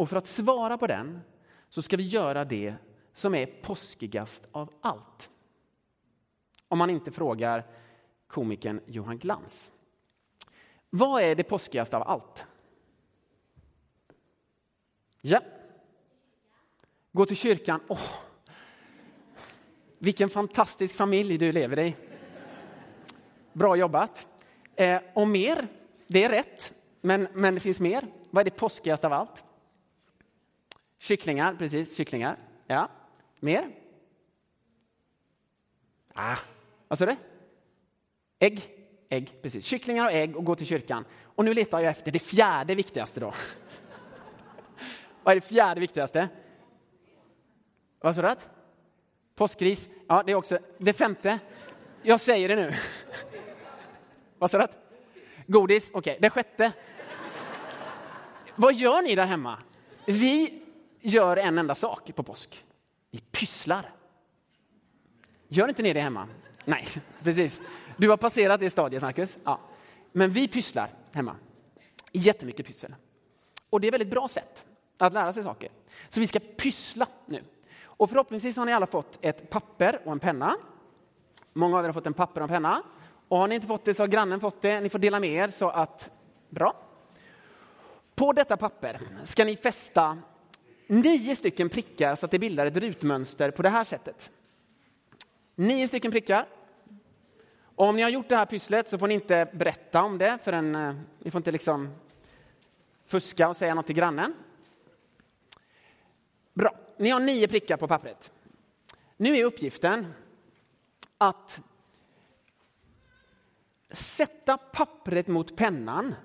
Och 0.04 0.10
för 0.10 0.18
att 0.18 0.28
svara 0.28 0.78
på 0.78 0.88
den 0.88 1.22
så 1.70 1.82
ska 1.82 1.98
vi 1.98 2.04
göra 2.04 2.46
det 2.46 2.76
som 3.14 3.36
är 3.36 3.46
påskigast 3.46 4.48
av 4.52 4.74
allt. 4.82 5.30
Om 6.68 6.78
man 6.78 6.90
inte 6.90 7.12
frågar 7.12 7.66
komikern 8.28 8.82
Johan 8.86 9.18
Glans. 9.18 9.72
Vad 10.90 11.22
är 11.22 11.36
det 11.36 11.44
påskigaste 11.44 11.98
av 11.98 12.04
allt? 12.08 12.46
Ja. 15.22 15.40
Gå 17.12 17.26
till 17.26 17.38
kyrkan. 17.38 17.80
Oh. 17.88 18.10
Vilken 20.00 20.30
fantastisk 20.30 20.96
familj 20.96 21.38
du 21.38 21.52
lever 21.52 21.80
i. 21.80 21.96
Bra 23.54 23.76
jobbat. 23.76 24.28
Eh, 24.76 25.02
och 25.14 25.28
mer, 25.28 25.68
det 26.08 26.24
är 26.24 26.30
rätt, 26.30 26.74
men, 27.02 27.28
men 27.34 27.54
det 27.54 27.60
finns 27.60 27.80
mer. 27.80 28.08
Vad 28.30 28.42
är 28.42 28.46
det 28.46 28.58
påskigaste 28.58 29.08
av 29.08 29.14
allt? 29.14 29.44
Kycklingar, 31.04 31.56
precis, 31.56 31.98
kycklingar. 31.98 32.38
Ja, 32.68 32.90
mer? 33.40 33.70
Ah, 36.14 36.38
vad 36.88 37.00
sa 37.00 37.06
du? 37.06 37.16
Ägg, 38.40 38.62
ägg, 39.10 39.42
precis. 39.42 39.66
Kycklingar 39.66 40.06
och 40.06 40.12
ägg 40.12 40.38
och 40.38 40.46
gå 40.46 40.56
till 40.56 40.68
kyrkan. 40.68 41.06
Och 41.36 41.46
nu 41.46 41.54
letar 41.54 41.80
jag 41.80 41.90
efter 41.92 42.12
det 42.12 42.20
fjärde 42.20 42.76
viktigaste 42.76 43.20
då. 43.20 43.34
vad 45.24 45.32
är 45.32 45.36
det 45.36 45.48
fjärde 45.48 45.80
viktigaste? 45.80 46.30
Vad 48.00 48.16
sa 48.16 48.22
du? 48.22 48.36
Påskris. 49.36 49.90
Ja, 50.08 50.24
det 50.26 50.32
är 50.32 50.36
också 50.36 50.60
det 50.78 50.94
femte. 50.94 51.40
Jag 52.02 52.20
säger 52.20 52.50
det 52.50 52.56
nu. 52.56 52.74
vad 54.38 54.52
sa 54.52 54.58
du? 54.58 54.68
Godis. 55.48 55.90
Okej, 55.94 56.00
okay. 56.00 56.18
det 56.22 56.30
sjätte. 56.30 56.72
Vad 58.56 58.76
gör 58.76 59.02
ni 59.02 59.16
där 59.16 59.26
hemma? 59.26 59.60
Vi 60.06 60.63
gör 61.04 61.38
en 61.38 61.58
enda 61.58 61.76
sak 61.76 62.16
på 62.16 62.24
påsk. 62.24 62.66
Ni 63.12 63.20
pysslar. 63.20 63.94
Gör 65.48 65.68
inte 65.68 65.84
ni 65.84 65.94
det 65.94 66.02
hemma? 66.02 66.28
Nej, 66.66 66.88
precis. 67.24 67.62
Du 67.98 68.10
har 68.10 68.18
passerat 68.18 68.60
det 68.60 68.70
stadiet, 68.70 69.02
Marcus. 69.02 69.38
Ja. 69.44 69.60
Men 70.12 70.30
vi 70.30 70.48
pysslar 70.48 70.90
hemma. 71.12 71.36
Jättemycket 72.12 72.66
pyssel. 72.66 72.96
Och 73.70 73.82
det 73.82 73.88
är 73.88 73.90
ett 73.90 73.94
väldigt 73.94 74.10
bra 74.10 74.28
sätt 74.28 74.66
att 74.98 75.14
lära 75.14 75.34
sig 75.34 75.44
saker. 75.44 75.70
Så 76.10 76.20
vi 76.20 76.28
ska 76.28 76.40
pyssla 76.40 77.08
nu. 77.26 77.44
Och 77.84 78.10
förhoppningsvis 78.10 78.58
har 78.58 78.66
ni 78.66 78.74
alla 78.74 78.88
fått 78.88 79.20
ett 79.22 79.50
papper 79.50 80.00
och 80.06 80.12
en 80.12 80.20
penna. 80.20 80.56
Många 81.54 81.78
av 81.78 81.84
er 81.84 81.90
har 81.90 81.94
fått 81.94 82.08
en 82.08 82.14
papper 82.14 82.42
och 82.42 82.46
en 82.46 82.50
penna. 82.50 82.84
Och 83.28 83.38
har 83.38 83.48
ni 83.48 83.56
inte 83.56 83.68
fått 83.68 83.86
det 83.86 83.94
så 83.94 84.04
har 84.04 84.08
grannen 84.08 84.40
fått 84.40 84.62
det. 84.62 84.82
Ni 84.82 84.90
får 84.90 85.00
dela 85.00 85.20
med 85.20 85.30
er 85.30 85.48
så 85.48 85.70
att... 85.70 86.12
Bra. 86.50 86.76
På 88.16 88.34
detta 88.34 88.58
papper 88.58 89.00
ska 89.24 89.46
ni 89.46 89.56
fästa 89.56 90.18
nio 90.88 91.36
stycken 91.36 91.70
prickar 91.70 92.16
så 92.16 92.26
att 92.26 92.32
det 92.32 92.40
bildar 92.40 92.66
ett 92.66 92.78
rutmönster 92.78 93.52
på 93.52 93.62
det 93.62 93.70
här 93.70 93.84
sättet. 93.84 94.32
Nio 95.56 95.88
stycken 95.88 96.12
prickar. 96.12 96.48
Och 97.76 97.88
om 97.88 97.96
ni 97.96 98.02
har 98.02 98.10
gjort 98.10 98.30
det 98.30 98.36
här 98.36 98.46
pysslet 98.46 98.90
så 98.90 98.98
får 98.98 99.08
ni 99.08 99.14
inte 99.14 99.48
berätta 99.54 100.04
om 100.04 100.18
det 100.18 100.40
förrän 100.44 100.76
eh, 100.76 100.96
ni 101.20 101.32
får 101.32 101.40
inte 101.40 101.52
liksom 101.52 101.96
fuska 103.06 103.50
och 103.50 103.58
säga 103.58 103.76
något 103.76 103.86
till 103.86 103.96
grannen. 103.96 104.34
Bra, 106.54 106.76
ni 106.98 107.10
har 107.10 107.20
nio 107.20 107.48
prickar 107.48 107.78
på 107.78 107.88
pappret. 107.88 108.32
Nu 109.18 109.38
är 109.38 109.46
uppgiften 109.46 110.14
att 111.18 111.62
sätta 113.92 114.58
pappret 114.58 115.28
mot 115.28 115.56
pennan 115.56 116.16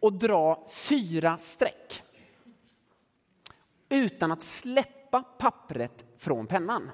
och 0.00 0.12
dra 0.12 0.66
fyra 0.70 1.38
streck 1.38 2.02
utan 3.88 4.32
att 4.32 4.42
släppa 4.42 5.22
pappret 5.22 6.04
från 6.18 6.46
pennan. 6.46 6.90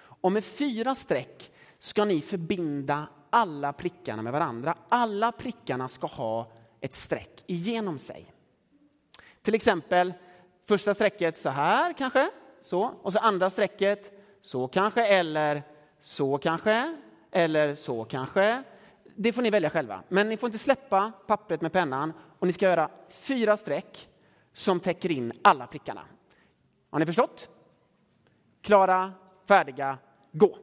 Och 0.00 0.32
med 0.32 0.44
fyra 0.44 0.94
streck 0.94 1.52
ska 1.78 2.04
ni 2.04 2.20
förbinda 2.20 3.08
alla 3.30 3.72
prickarna 3.72 4.22
med 4.22 4.32
varandra. 4.32 4.74
Alla 4.88 5.32
prickarna 5.32 5.88
ska 5.88 6.06
ha 6.06 6.52
ett 6.80 6.92
streck 6.92 7.44
igenom 7.46 7.98
sig. 7.98 8.32
Till 9.42 9.54
exempel 9.54 10.14
första 10.68 10.94
strecket 10.94 11.38
så 11.38 11.48
här 11.48 11.92
kanske, 11.92 12.30
så, 12.60 12.82
och 13.02 13.12
så 13.12 13.18
andra 13.18 13.50
strecket 13.50 14.12
så 14.40 14.68
kanske, 14.68 15.06
eller 15.06 15.62
så 16.00 16.38
kanske, 16.38 16.96
eller 17.30 17.74
så 17.74 18.04
kanske. 18.04 18.62
Det 19.16 19.32
får 19.32 19.42
ni 19.42 19.50
välja 19.50 19.70
själva, 19.70 20.02
men 20.08 20.28
ni 20.28 20.36
får 20.36 20.46
inte 20.46 20.58
släppa 20.58 21.12
pappret 21.26 21.60
med 21.60 21.72
pennan 21.72 22.12
och 22.38 22.46
ni 22.46 22.52
ska 22.52 22.66
göra 22.66 22.90
fyra 23.08 23.56
streck 23.56 24.08
som 24.52 24.80
täcker 24.80 25.12
in 25.12 25.32
alla 25.42 25.66
prickarna. 25.66 26.02
Har 26.90 26.98
ni 26.98 27.06
förstått? 27.06 27.50
Klara, 28.62 29.12
färdiga, 29.48 29.98
gå! 30.32 30.56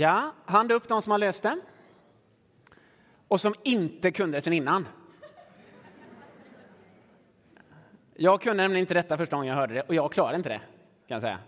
Ja, 0.00 0.32
hand 0.44 0.72
upp 0.72 0.88
de 0.88 1.02
som 1.02 1.10
har 1.10 1.18
löst 1.18 1.42
det. 1.42 1.60
Och 3.28 3.40
som 3.40 3.54
inte 3.62 4.10
kunde 4.12 4.38
det 4.38 4.42
sen 4.42 4.52
innan. 4.52 4.86
Jag 8.14 8.42
kunde 8.42 8.62
nämligen 8.62 8.80
inte 8.80 8.94
detta 8.94 9.16
första 9.16 9.36
gången 9.36 9.48
jag 9.48 9.54
hörde 9.54 9.74
det 9.74 9.82
och 9.82 9.94
jag 9.94 10.12
klarade 10.12 10.36
inte 10.36 10.48
det, 10.48 10.58
kan 10.58 11.14
jag 11.14 11.22
säga. 11.22 11.38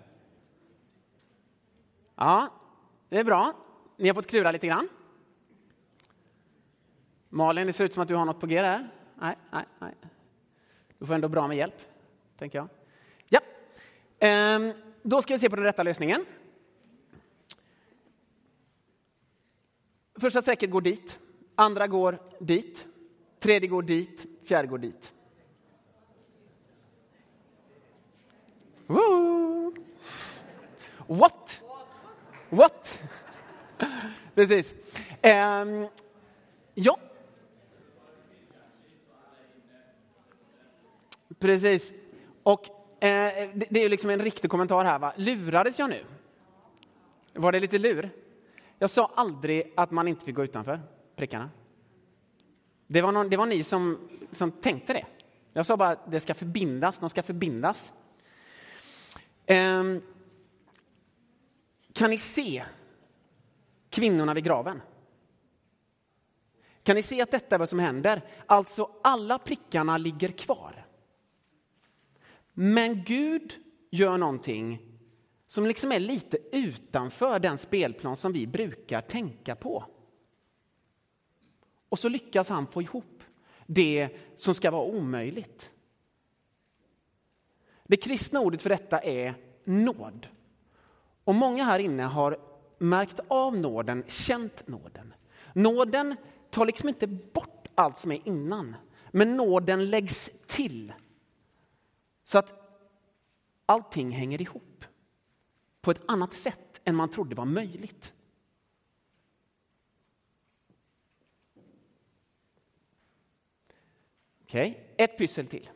Ja, 2.17 2.49
det 3.09 3.19
är 3.19 3.25
bra. 3.25 3.53
Ni 3.97 4.09
har 4.09 4.15
fått 4.15 4.27
klura 4.27 4.53
lite 4.53 4.67
grann. 4.67 4.89
Malin, 7.29 7.67
det 7.67 7.73
ser 7.73 7.85
ut 7.85 7.95
som 7.95 8.03
att 8.03 8.09
du 8.09 8.15
har 8.15 8.25
något 8.25 8.41
på 8.41 8.47
g 8.47 8.63
där. 8.63 8.91
Nej, 9.15 9.37
nej, 9.51 9.65
nej. 9.79 9.95
Du 10.99 11.07
får 11.07 11.15
ändå 11.15 11.29
bra 11.29 11.49
med 11.49 11.57
hjälp, 11.57 11.81
tänker 12.39 12.59
jag. 12.59 12.69
Ja, 13.29 13.41
ehm, 14.19 14.73
då 15.03 15.23
ska 15.23 15.35
vi 15.35 15.39
se 15.39 15.51
på 15.51 15.57
den 15.57 15.65
rätta 15.65 15.83
lösningen. 15.83 16.27
Första 20.15 20.43
strecket 20.43 20.71
går 20.71 20.81
dit, 20.81 21.21
andra 21.55 21.87
går 21.87 22.19
dit, 22.41 22.87
tredje 23.39 23.69
går 23.69 23.83
dit, 23.83 24.27
fjärde 24.45 24.69
går 24.69 24.79
dit. 24.79 25.13
Woo! 28.87 29.75
What? 31.07 31.63
What? 32.49 33.03
Precis. 34.35 34.75
Um, 35.23 35.87
ja. 36.75 36.99
Precis. 41.39 41.93
Och 42.43 42.69
eh, 43.05 43.51
det 43.55 43.79
är 43.79 43.83
ju 43.83 43.89
liksom 43.89 44.11
en 44.11 44.21
riktig 44.21 44.51
kommentar 44.51 44.85
här. 44.85 44.99
Va? 44.99 45.13
Lurades 45.17 45.79
jag 45.79 45.91
nu? 45.91 46.05
Var 47.33 47.53
det 47.53 47.61
lite 47.61 47.79
lur? 47.79 48.11
Jag 48.83 48.91
sa 48.91 49.11
aldrig 49.15 49.73
att 49.77 49.91
man 49.91 50.09
inte 50.09 50.25
fick 50.25 50.35
gå 50.35 50.45
utanför 50.45 50.81
prickarna. 51.17 51.51
Det 52.87 53.03
var, 53.03 53.13
någon, 53.13 53.31
det 53.31 53.37
var 53.37 53.47
ni 53.47 53.63
som, 53.63 54.09
som 54.31 54.51
tänkte 54.51 54.93
det. 54.93 55.07
Jag 55.53 55.67
sa 55.67 55.77
bara 55.77 55.89
att 55.89 56.11
det 56.11 56.21
ska 56.21 56.35
förbindas, 56.35 56.99
de 56.99 57.11
ska 57.11 57.23
förbindas. 57.23 57.93
Um, 59.49 60.03
kan 61.93 62.11
ni 62.11 62.19
se 62.19 62.65
kvinnorna 63.91 64.35
vid 64.35 64.45
graven? 64.45 64.83
Kan 66.83 66.97
ni 66.97 67.03
se 67.03 67.23
att 67.23 67.31
detta 67.31 67.55
är 67.55 67.59
vad 67.59 67.69
som 67.69 67.79
händer? 67.79 68.23
Alltså, 68.47 68.91
alla 69.03 69.39
prickarna 69.39 69.99
ligger 69.99 70.29
kvar. 70.29 70.87
Men 72.53 73.05
Gud 73.05 73.53
gör 73.91 74.19
någonting 74.19 74.92
som 75.53 75.67
liksom 75.67 75.93
är 75.93 76.01
lite 76.01 76.39
utanför 76.53 77.39
den 77.39 77.59
spelplan 77.59 78.17
som 78.17 78.33
vi 78.33 78.47
brukar 78.47 79.01
tänka 79.01 79.57
på. 79.57 79.85
Och 81.89 81.99
så 81.99 82.09
lyckas 82.09 82.49
han 82.49 82.67
få 82.67 82.83
ihop 82.83 83.23
det 83.67 84.09
som 84.37 84.55
ska 84.55 84.71
vara 84.71 84.83
omöjligt. 84.83 85.71
Det 87.85 87.97
kristna 87.97 88.41
ordet 88.41 88.63
för 88.63 88.69
detta 88.69 89.01
är 89.01 89.35
nåd. 89.65 90.27
Och 91.25 91.35
många 91.35 91.65
här 91.65 91.79
inne 91.79 92.03
har 92.03 92.39
märkt 92.79 93.21
av 93.29 93.57
nåden, 93.57 94.05
känt 94.09 94.67
nåden. 94.67 95.15
Nåden 95.55 96.17
tar 96.51 96.67
liksom 96.67 96.89
inte 96.89 97.07
bort 97.07 97.69
allt 97.75 97.99
som 97.99 98.13
är 98.13 98.29
innan, 98.29 98.77
men 99.11 99.37
nåden 99.37 99.91
läggs 99.91 100.31
till. 100.47 100.93
Så 102.25 102.39
att 102.39 102.55
allting 103.67 104.11
hänger 104.11 104.43
ihop 104.43 104.63
på 105.83 105.91
ett 105.91 106.03
annat 106.07 106.33
sätt 106.33 106.81
än 106.85 106.95
man 106.95 107.09
trodde 107.09 107.35
var 107.35 107.45
möjligt. 107.45 108.15
Okej, 114.43 114.71
okay. 114.71 115.05
ett 115.05 115.19
pyssel 115.19 115.47
till. 115.47 115.71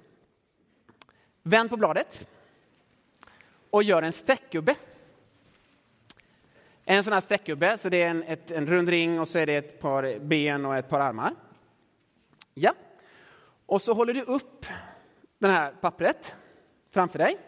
Vänd 1.42 1.70
på 1.70 1.76
bladet 1.76 2.28
och 3.70 3.82
gör 3.82 4.02
en 4.02 4.12
streckgubbe. 4.12 4.76
En 6.84 7.04
sån 7.04 7.12
här 7.12 7.20
streckgubbe, 7.20 7.78
så 7.78 7.88
det 7.88 8.02
är 8.02 8.10
en, 8.10 8.22
ett, 8.22 8.50
en 8.50 8.66
rund 8.66 8.88
ring 8.88 9.20
och 9.20 9.28
så 9.28 9.38
är 9.38 9.46
det 9.46 9.56
ett 9.56 9.80
par 9.80 10.18
ben 10.18 10.64
och 10.64 10.76
ett 10.76 10.88
par 10.88 11.00
armar. 11.00 11.34
Ja, 12.54 12.74
och 13.66 13.82
så 13.82 13.92
håller 13.92 14.14
du 14.14 14.22
upp 14.22 14.66
det 15.38 15.48
här 15.48 15.72
pappret 15.72 16.36
framför 16.90 17.18
dig. 17.18 17.38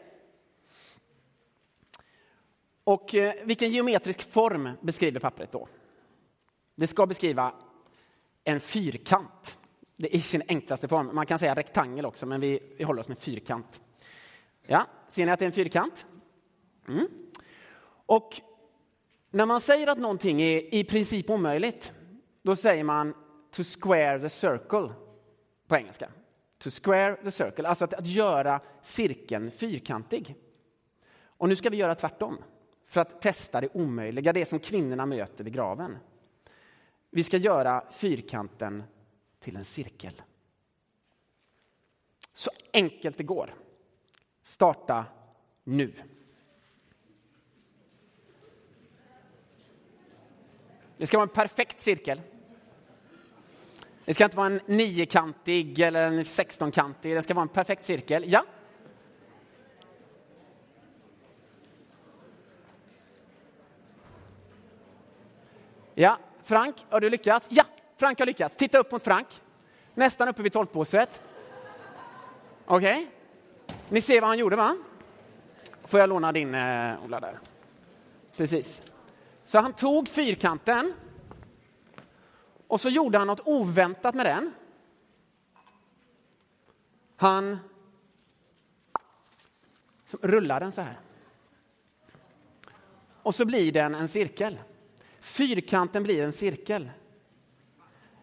Och 2.89 3.15
eh, 3.15 3.35
vilken 3.45 3.73
geometrisk 3.73 4.23
form 4.23 4.71
beskriver 4.81 5.21
pappret 5.21 5.53
då? 5.53 5.69
Det 6.75 6.87
ska 6.87 7.07
beskriva 7.07 7.55
en 8.45 8.61
fyrkant. 8.61 9.59
Det 9.97 10.15
är 10.15 10.17
i 10.17 10.21
sin 10.21 10.43
enklaste 10.49 10.89
form. 10.89 11.11
Man 11.15 11.27
kan 11.27 11.39
säga 11.39 11.55
rektangel 11.55 12.07
också, 12.07 12.27
men 12.27 12.41
vi, 12.41 12.75
vi 12.79 12.85
håller 12.85 13.01
oss 13.01 13.09
med 13.09 13.19
fyrkant. 13.19 13.81
Ja, 14.67 14.87
ser 15.09 15.27
ni 15.27 15.33
att 15.33 15.39
det 15.39 15.45
är 15.45 15.47
en 15.47 15.53
fyrkant? 15.53 16.07
Mm. 16.89 17.09
Och 18.07 18.41
när 19.31 19.47
man 19.47 19.61
säger 19.61 19.87
att 19.87 19.99
någonting 19.99 20.43
är 20.43 20.75
i 20.75 20.85
princip 20.85 21.31
omöjligt, 21.31 21.93
då 22.43 22.57
säger 22.57 22.85
man 22.85 23.15
to 23.51 23.63
square 23.63 24.21
the 24.21 24.31
circle 24.31 24.93
på 25.67 25.77
engelska. 25.77 26.11
To 26.59 26.71
square 26.71 27.17
the 27.17 27.31
circle, 27.31 27.69
alltså 27.69 27.85
att, 27.85 27.95
att 27.95 28.07
göra 28.07 28.61
cirkeln 28.83 29.51
fyrkantig. 29.51 30.35
Och 31.25 31.49
nu 31.49 31.57
ska 31.57 31.71
vi 31.71 31.77
göra 31.77 31.95
tvärtom 31.95 32.39
för 32.89 33.01
att 33.01 33.23
testa 33.23 33.61
det 33.61 33.69
omöjliga, 33.73 34.33
det 34.33 34.47
som 34.47 34.59
kvinnorna 34.59 35.07
möter 35.07 35.45
vid 35.45 35.53
graven. 35.53 35.99
Vi 37.11 37.25
ska 37.25 37.37
göra 37.37 37.85
fyrkanten 37.91 38.83
till 39.41 39.57
en 39.57 39.65
cirkel. 39.65 40.23
Så 42.35 42.51
enkelt 42.73 43.19
det 43.19 43.25
går. 43.25 43.55
Starta 44.43 45.05
nu. 45.65 45.93
Det 50.97 51.07
ska 51.07 51.19
vara 51.19 51.29
en 51.29 51.35
perfekt 51.35 51.81
cirkel. 51.81 52.21
Det 54.05 54.15
ska 54.15 54.25
inte 54.25 54.37
vara 54.37 54.47
en 54.47 54.61
niokantig 54.67 55.81
eller 55.81 56.07
en 56.07 56.25
sextonkantig, 56.25 57.17
det 57.17 57.23
ska 57.23 57.35
vara 57.35 57.43
en 57.43 57.49
perfekt 57.49 57.85
cirkel. 57.85 58.25
Ja, 58.27 58.45
Ja, 66.01 66.19
Frank, 66.43 66.87
har 66.91 67.01
du 67.01 67.11
lyckats? 67.11 67.49
Ja, 67.51 67.65
Frank 67.97 68.19
har 68.19 68.27
lyckats. 68.27 68.57
Titta 68.57 68.79
upp 68.79 68.93
mot 68.93 69.03
Frank. 69.03 69.27
Nästan 69.95 70.29
uppe 70.29 70.43
vid 70.43 70.53
tolvpåset. 70.53 71.21
Okej. 72.65 73.03
Okay. 73.03 73.77
Ni 73.89 74.03
ser 74.03 74.21
vad 74.21 74.29
han 74.29 74.39
gjorde, 74.39 74.57
va? 74.57 74.77
Får 75.85 76.01
jag 76.01 76.09
låna 76.09 76.33
din, 76.33 76.55
eh, 76.55 77.05
Ola, 77.05 77.21
där? 77.21 77.39
Precis. 78.37 78.83
Så 79.45 79.59
han 79.59 79.73
tog 79.73 80.09
fyrkanten 80.09 80.93
och 82.67 82.81
så 82.81 82.89
gjorde 82.89 83.19
han 83.19 83.27
något 83.27 83.41
oväntat 83.45 84.15
med 84.15 84.27
den. 84.27 84.53
Han 87.17 87.59
rullar 90.21 90.61
den 90.61 90.73
så 90.73 90.81
här. 90.81 90.99
Och 93.23 93.35
så 93.35 93.45
blir 93.45 93.73
den 93.73 93.95
en 93.95 94.09
cirkel. 94.09 94.59
Fyrkanten 95.29 96.03
blir 96.03 96.23
en 96.23 96.33
cirkel. 96.33 96.91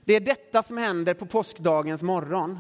Det 0.05 0.13
är 0.13 0.19
detta 0.19 0.63
som 0.63 0.77
händer 0.77 1.13
på 1.13 1.25
påskdagens 1.25 2.03
morgon. 2.03 2.59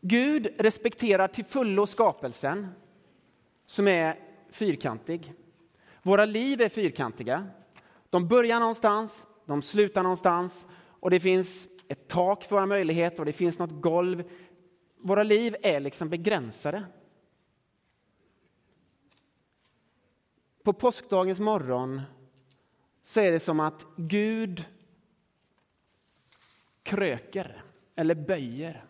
Gud 0.00 0.48
respekterar 0.58 1.28
till 1.28 1.44
fullo 1.44 1.86
skapelsen 1.86 2.68
som 3.66 3.88
är 3.88 4.18
fyrkantig. 4.50 5.32
Våra 6.02 6.24
liv 6.24 6.60
är 6.60 6.68
fyrkantiga. 6.68 7.46
De 8.10 8.28
börjar 8.28 8.60
någonstans, 8.60 9.26
de 9.46 9.62
slutar 9.62 10.02
någonstans 10.02 10.66
och 11.00 11.10
det 11.10 11.20
finns 11.20 11.68
ett 11.88 12.08
tak 12.08 12.44
för 12.44 12.56
våra 12.56 12.66
möjligheter 12.66 13.18
och 13.18 13.26
det 13.26 13.32
finns 13.32 13.58
något 13.58 13.82
golv. 13.82 14.24
Våra 14.98 15.22
liv 15.22 15.56
är 15.62 15.80
liksom 15.80 16.08
begränsade. 16.08 16.84
På 20.64 20.72
påskdagens 20.72 21.40
morgon 21.40 22.02
så 23.06 23.20
är 23.20 23.32
det 23.32 23.40
som 23.40 23.60
att 23.60 23.86
Gud 23.96 24.64
kröker 26.82 27.64
eller 27.94 28.14
böjer. 28.14 28.84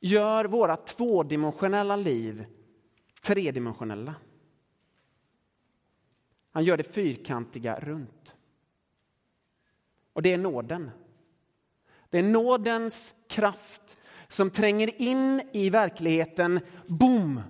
Gör 0.00 0.44
våra 0.44 0.76
tvådimensionella 0.76 1.96
liv 1.96 2.46
tredimensionella. 3.22 4.14
Han 6.50 6.64
gör 6.64 6.76
det 6.76 6.94
fyrkantiga 6.94 7.80
runt. 7.80 8.36
Och 10.12 10.22
det 10.22 10.32
är 10.32 10.38
nåden. 10.38 10.90
Det 12.10 12.18
är 12.18 12.22
nådens 12.22 13.14
kraft 13.28 13.96
som 14.28 14.50
tränger 14.50 15.02
in 15.02 15.42
i 15.52 15.70
verkligheten, 15.70 16.60
boom! 16.86 17.40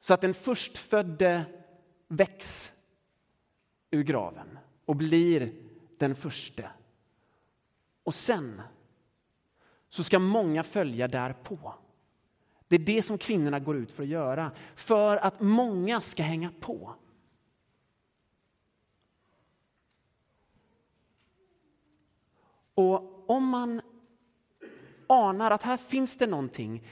Så 0.00 0.14
att 0.14 0.20
den 0.20 0.34
förstfödde 0.34 1.44
väcks 2.08 2.73
ur 3.94 4.02
graven 4.02 4.58
och 4.84 4.96
blir 4.96 5.52
den 5.98 6.14
första. 6.14 6.70
Och 8.02 8.14
sen 8.14 8.62
så 9.88 10.04
ska 10.04 10.18
många 10.18 10.62
följa 10.62 11.08
därpå. 11.08 11.74
Det 12.68 12.76
är 12.76 12.80
det 12.80 13.02
som 13.02 13.18
kvinnorna 13.18 13.58
går 13.58 13.76
ut 13.76 13.92
för 13.92 14.02
att 14.02 14.08
göra, 14.08 14.50
för 14.74 15.16
att 15.16 15.40
många 15.40 16.00
ska 16.00 16.22
hänga 16.22 16.50
på. 16.60 16.94
Och 22.74 23.30
om 23.30 23.44
man 23.44 23.80
anar 25.06 25.50
att 25.50 25.62
här 25.62 25.76
finns 25.76 26.16
det 26.16 26.26
någonting, 26.26 26.86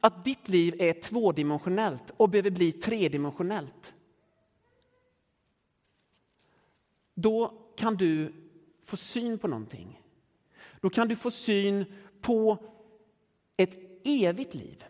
att 0.00 0.24
ditt 0.24 0.48
liv 0.48 0.74
är 0.78 0.92
tvådimensionellt 0.92 2.14
och 2.16 2.28
behöver 2.28 2.50
bli 2.50 2.72
tredimensionellt. 2.72 3.94
Då 7.20 7.54
kan 7.76 7.96
du 7.96 8.32
få 8.82 8.96
syn 8.96 9.38
på 9.38 9.48
någonting. 9.48 10.02
Då 10.80 10.90
kan 10.90 11.08
du 11.08 11.16
få 11.16 11.30
syn 11.30 11.84
på 12.20 12.58
ett 13.56 13.78
evigt 14.04 14.54
liv 14.54 14.84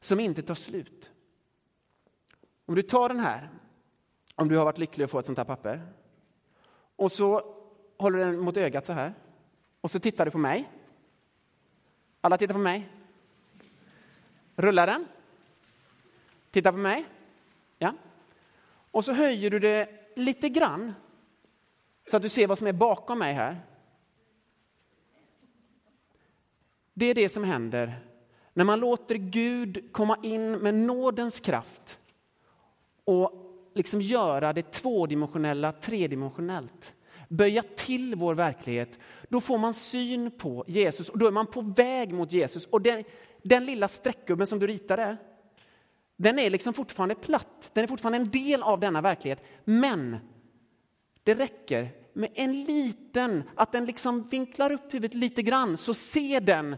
som 0.00 0.20
inte 0.20 0.42
tar 0.42 0.54
slut. 0.54 1.10
Om 2.66 2.74
du 2.74 2.82
tar 2.82 3.08
den 3.08 3.20
här, 3.20 3.50
om 4.34 4.48
du 4.48 4.56
har 4.56 4.64
varit 4.64 4.78
lycklig 4.78 5.04
att 5.04 5.10
få 5.10 5.18
ett 5.18 5.26
sånt 5.26 5.38
här 5.38 5.44
papper 5.44 5.92
och 6.96 7.12
så 7.12 7.54
håller 7.96 8.18
den 8.18 8.38
mot 8.38 8.56
ögat 8.56 8.86
så 8.86 8.92
här 8.92 9.14
och 9.80 9.90
så 9.90 10.00
tittar 10.00 10.24
du 10.24 10.30
på 10.30 10.38
mig. 10.38 10.70
Alla 12.20 12.38
tittar 12.38 12.54
på 12.54 12.60
mig. 12.60 12.88
Rullar 14.56 14.86
den. 14.86 15.06
Titta 16.50 16.72
på 16.72 16.78
mig. 16.78 17.06
Ja. 17.78 17.94
Och 18.90 19.04
så 19.04 19.12
höjer 19.12 19.50
du 19.50 19.58
det 19.58 19.97
lite 20.18 20.48
grann 20.48 20.94
så 22.10 22.16
att 22.16 22.22
du 22.22 22.28
ser 22.28 22.46
vad 22.46 22.58
som 22.58 22.66
är 22.66 22.72
bakom 22.72 23.18
mig 23.18 23.34
här. 23.34 23.60
Det 26.94 27.06
är 27.06 27.14
det 27.14 27.28
som 27.28 27.44
händer 27.44 28.00
när 28.52 28.64
man 28.64 28.80
låter 28.80 29.14
Gud 29.14 29.92
komma 29.92 30.18
in 30.22 30.52
med 30.52 30.74
nådens 30.74 31.40
kraft 31.40 31.98
och 33.04 33.32
liksom 33.74 34.00
göra 34.00 34.52
det 34.52 34.72
tvådimensionella 34.72 35.72
tredimensionellt. 35.72 36.94
Böja 37.28 37.62
till 37.62 38.14
vår 38.14 38.34
verklighet. 38.34 38.98
Då 39.28 39.40
får 39.40 39.58
man 39.58 39.74
syn 39.74 40.30
på 40.30 40.64
Jesus 40.66 41.08
och 41.08 41.18
då 41.18 41.26
är 41.26 41.30
man 41.30 41.46
på 41.46 41.60
väg 41.60 42.12
mot 42.12 42.32
Jesus. 42.32 42.66
Och 42.66 42.82
den, 42.82 43.04
den 43.42 43.64
lilla 43.64 43.88
streckgubben 43.88 44.46
som 44.46 44.58
du 44.58 44.66
ritade, 44.66 45.16
den 46.18 46.38
är 46.38 46.50
liksom 46.50 46.74
fortfarande 46.74 47.14
platt. 47.14 47.70
Den 47.74 47.84
är 47.84 47.88
fortfarande 47.88 48.18
en 48.18 48.30
del 48.30 48.62
av 48.62 48.80
denna 48.80 49.00
verklighet. 49.00 49.42
Men 49.64 50.16
det 51.22 51.34
räcker 51.34 51.92
med 52.12 52.30
en 52.34 52.64
liten, 52.64 53.42
att 53.54 53.72
den 53.72 53.84
liksom 53.84 54.22
vinklar 54.22 54.72
upp 54.72 54.94
huvudet 54.94 55.14
lite 55.14 55.42
grann 55.42 55.76
så 55.76 55.94
ser 55.94 56.40
den 56.40 56.76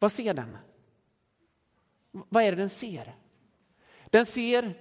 vad 0.00 0.12
ser 0.12 0.34
den? 0.34 0.56
Vad 2.10 2.42
är 2.42 2.52
det 2.52 2.56
den 2.56 2.68
ser? 2.68 3.16
Den 4.10 4.26
ser 4.26 4.74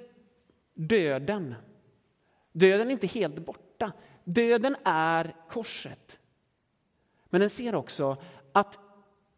döden. 0.74 1.56
Döden 2.52 2.88
är 2.88 2.92
inte 2.92 3.08
helt 3.08 3.46
borta. 3.46 3.92
Döden 4.24 4.76
är 4.84 5.36
korset. 5.50 6.20
Men 7.26 7.42
den 7.42 7.50
ser 7.50 7.76
också 7.76 8.24
att 8.54 8.80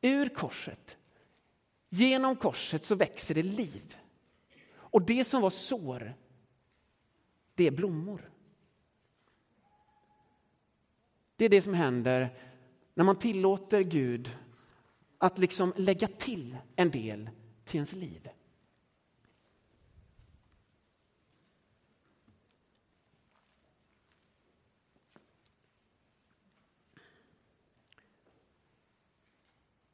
ur 0.01 0.29
korset, 0.29 0.97
genom 1.89 2.35
korset, 2.35 2.83
så 2.83 2.95
växer 2.95 3.35
det 3.35 3.43
liv. 3.43 3.97
Och 4.91 5.01
det 5.01 5.23
som 5.23 5.41
var 5.41 5.49
sår, 5.49 6.13
det 7.55 7.67
är 7.67 7.71
blommor. 7.71 8.31
Det 11.35 11.45
är 11.45 11.49
det 11.49 11.61
som 11.61 11.73
händer 11.73 12.37
när 12.93 13.03
man 13.03 13.19
tillåter 13.19 13.83
Gud 13.83 14.37
att 15.17 15.37
liksom 15.37 15.73
lägga 15.77 16.07
till 16.07 16.57
en 16.75 16.91
del 16.91 17.29
till 17.63 17.75
ens 17.75 17.93
liv. 17.93 18.29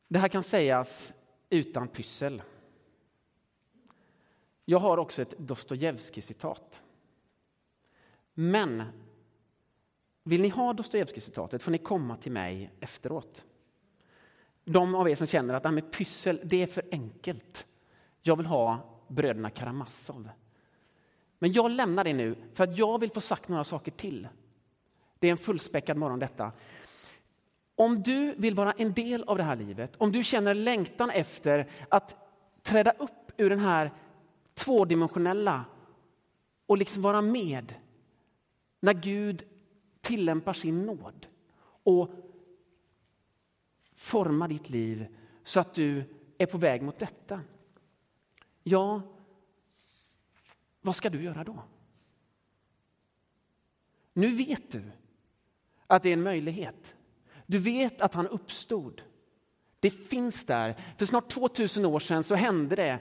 Det 0.08 0.20
här 0.20 0.28
kan 0.28 0.44
sägas 0.44 1.14
utan 1.50 1.88
pyssel. 1.88 2.42
Jag 4.70 4.80
har 4.80 4.98
också 4.98 5.22
ett 5.22 5.38
Dostojevskij-citat. 5.38 6.82
Men 8.34 8.84
vill 10.24 10.42
ni 10.42 10.50
ha 10.50 10.74
Dostojevskij-citatet 10.74 11.62
får 11.62 11.72
ni 11.72 11.78
komma 11.78 12.18
till 12.18 12.32
mig 12.32 12.72
efteråt. 12.80 13.46
De 14.64 14.96
av 14.96 15.10
er 15.10 15.16
som 15.16 15.28
känner 15.28 15.54
att 15.54 15.60
ah, 15.60 15.64
det 15.64 15.68
här 15.70 15.74
med 15.74 15.92
pyssel, 15.92 16.42
det 16.44 16.64
är 16.64 16.68
för 16.68 16.84
enkelt. 16.92 17.68
Jag 18.22 18.36
vill 18.36 18.46
ha 18.46 18.80
bröderna 19.08 19.50
Karamazov. 19.50 20.30
Men 21.40 21.52
jag 21.52 21.72
lämnar 21.72 22.04
det 22.04 22.14
nu 22.14 22.36
för 22.54 22.64
att 22.64 22.78
jag 22.78 23.00
vill 23.00 23.12
få 23.12 23.22
sagt 23.22 23.50
några 23.50 23.64
saker 23.64 23.92
till. 23.92 24.28
Det 25.20 25.28
är 25.28 25.32
en 25.32 25.38
fullspäckad 25.38 25.98
morgon 25.98 26.20
detta. 26.20 26.52
Om 27.76 28.02
du 28.02 28.36
vill 28.38 28.56
vara 28.56 28.72
en 28.72 28.94
del 28.94 29.24
av 29.24 29.38
det 29.38 29.44
här 29.44 29.56
livet, 29.56 29.96
om 29.98 30.12
du 30.12 30.24
känner 30.24 30.54
längtan 30.54 31.10
efter 31.10 31.70
att 31.90 32.16
träda 32.64 32.92
upp 32.92 33.32
ur 33.38 33.50
den 33.50 33.60
här 33.60 33.92
tvådimensionella 34.58 35.66
och 36.66 36.78
liksom 36.78 37.02
vara 37.02 37.22
med 37.22 37.76
när 38.80 38.94
Gud 38.94 39.44
tillämpar 40.02 40.54
sin 40.54 40.86
nåd 40.86 41.28
och 41.84 42.10
formar 43.94 44.48
ditt 44.48 44.70
liv 44.70 45.08
så 45.44 45.60
att 45.60 45.74
du 45.74 46.04
är 46.38 46.46
på 46.46 46.58
väg 46.58 46.82
mot 46.82 47.00
detta. 47.00 47.42
Ja, 48.64 49.02
vad 50.82 50.96
ska 50.96 51.10
du 51.10 51.24
göra 51.24 51.44
då? 51.44 51.64
Nu 54.14 54.36
vet 54.36 54.72
du 54.72 54.84
att 55.88 56.04
det 56.04 56.10
är 56.10 56.14
en 56.14 56.24
möjlighet. 56.24 56.96
Du 57.46 57.60
vet 57.60 58.02
att 58.02 58.14
han 58.14 58.28
uppstod. 58.28 59.02
Det 59.80 59.90
finns 59.90 60.46
där. 60.46 60.76
För 60.98 61.06
snart 61.06 61.30
2000 61.30 61.86
år 61.86 62.00
sedan 62.00 62.24
så 62.24 62.36
hände 62.36 62.76
det. 62.76 63.00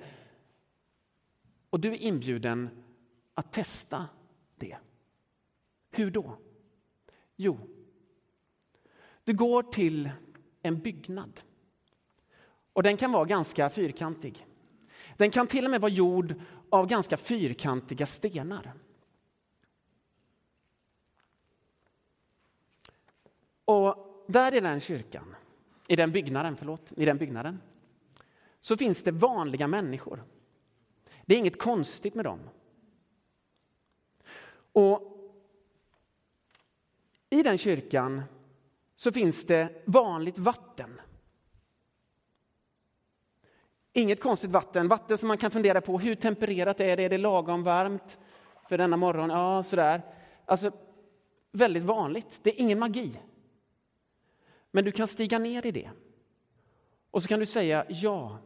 Och 1.71 1.81
du 1.81 1.89
är 1.89 1.97
inbjuden 1.97 2.85
att 3.35 3.53
testa 3.53 4.09
det. 4.57 4.77
Hur 5.91 6.11
då? 6.11 6.39
Jo, 7.37 7.59
du 9.25 9.35
går 9.35 9.63
till 9.63 10.11
en 10.63 10.79
byggnad. 10.81 11.41
Och 12.73 12.83
den 12.83 12.97
kan 12.97 13.13
vara 13.13 13.25
ganska 13.25 13.71
fyrkantig. 13.71 14.47
Den 15.17 15.31
kan 15.31 15.47
till 15.47 15.65
och 15.65 15.71
med 15.71 15.81
vara 15.81 15.93
gjord 15.93 16.35
av 16.71 16.87
ganska 16.87 17.17
fyrkantiga 17.17 18.07
stenar. 18.07 18.73
Och 23.65 24.25
där 24.27 24.55
i 24.55 24.61
den 24.61 24.81
kyrkan, 24.81 25.37
i 25.89 25.97
den 25.97 26.13
byggnaden, 26.13 26.57
förlåt, 26.57 26.93
i 26.97 27.05
den 27.05 27.19
byggnaden, 27.19 27.61
så 28.61 28.77
finns 28.77 29.03
det 29.03 29.13
vanliga 29.13 29.67
människor. 29.67 30.25
Det 31.27 31.35
är 31.35 31.39
inget 31.39 31.59
konstigt 31.59 32.15
med 32.15 32.25
dem. 32.25 32.41
Och 34.73 35.13
i 37.31 37.43
den 37.43 37.59
kyrkan 37.59 38.23
så 38.97 39.13
finns 39.13 39.45
det 39.45 39.83
vanligt 39.85 40.39
vatten. 40.39 41.01
Inget 43.93 44.21
konstigt 44.21 44.53
vatten, 44.53 44.89
vatten 44.89 45.19
som 45.19 45.29
man 45.29 45.39
kan 45.39 45.51
fundera 45.51 45.81
på 45.81 45.99
hur 45.99 46.15
tempererat 46.15 46.81
är 46.81 46.97
det, 46.97 47.03
är 47.03 47.09
det 47.09 47.19
lagom 47.19 47.63
varmt 47.63 48.19
för 48.69 48.79
denna 48.79 48.97
morgon? 48.97 49.31
Ja, 49.31 49.63
sådär. 49.63 50.03
Alltså, 50.45 50.71
väldigt 51.53 51.83
vanligt, 51.83 52.41
det 52.43 52.51
är 52.51 52.61
ingen 52.61 52.79
magi. 52.79 53.21
Men 54.71 54.85
du 54.85 54.93
kan 54.93 55.09
stiga 55.09 55.39
ner 55.39 55.67
i 55.67 55.71
det. 55.71 55.91
Och 57.11 57.23
så 57.23 57.29
kan 57.29 57.41
du 57.41 57.47
säga 57.47 57.87
ja, 57.89 58.39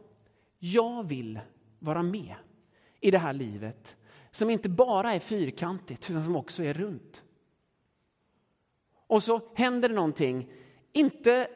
jag 0.59 1.07
vill 1.07 1.39
vara 1.79 2.03
med 2.03 2.35
i 3.01 3.11
det 3.11 3.17
här 3.17 3.33
livet 3.33 3.95
som 4.31 4.49
inte 4.49 4.69
bara 4.69 5.13
är 5.13 5.19
fyrkantigt 5.19 6.09
utan 6.09 6.23
som 6.23 6.35
också 6.35 6.63
är 6.63 6.73
runt. 6.73 7.23
Och 9.07 9.23
så 9.23 9.41
händer 9.55 9.89
det 9.89 9.95
någonting, 9.95 10.51
inte 10.91 11.47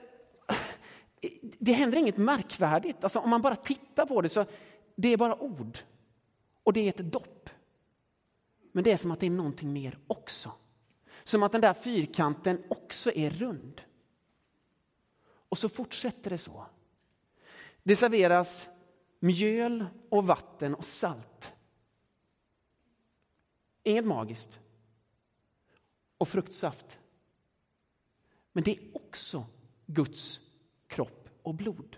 det 1.41 1.73
händer 1.73 1.97
inget 1.97 2.17
märkvärdigt. 2.17 3.03
Alltså, 3.03 3.19
om 3.19 3.29
man 3.29 3.41
bara 3.41 3.55
tittar 3.55 4.05
på 4.05 4.21
det 4.21 4.29
så 4.29 4.45
det 4.95 5.09
är 5.09 5.17
bara 5.17 5.41
ord. 5.41 5.77
Och 6.63 6.73
det 6.73 6.79
är 6.79 6.89
ett 6.89 7.11
dopp. 7.11 7.49
Men 8.71 8.83
det 8.83 8.91
är 8.91 8.97
som 8.97 9.11
att 9.11 9.19
det 9.19 9.25
är 9.25 9.29
någonting 9.29 9.73
mer 9.73 9.97
också. 10.07 10.51
Som 11.23 11.43
att 11.43 11.51
den 11.51 11.61
där 11.61 11.73
fyrkanten 11.73 12.63
också 12.67 13.11
är 13.11 13.29
rund. 13.29 13.81
Och 15.49 15.57
så 15.57 15.69
fortsätter 15.69 16.29
det 16.29 16.37
så. 16.37 16.65
Det 17.83 17.95
serveras 17.95 18.69
mjöl 19.25 19.85
och 20.09 20.27
vatten 20.27 20.75
och 20.75 20.85
salt. 20.85 21.55
Inget 23.83 24.05
magiskt. 24.05 24.59
Och 26.17 26.27
fruktsaft. 26.27 26.99
Men 28.51 28.63
det 28.63 28.77
är 28.77 28.95
också 28.95 29.45
Guds 29.85 30.41
kropp 30.87 31.29
och 31.43 31.55
blod. 31.55 31.97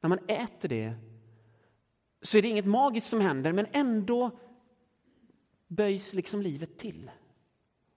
När 0.00 0.08
man 0.08 0.18
äter 0.28 0.68
det 0.68 0.94
så 2.22 2.38
är 2.38 2.42
det 2.42 2.48
inget 2.48 2.66
magiskt 2.66 3.06
som 3.06 3.20
händer 3.20 3.52
men 3.52 3.66
ändå 3.72 4.38
böjs 5.66 6.12
liksom 6.12 6.42
livet 6.42 6.78
till. 6.78 7.10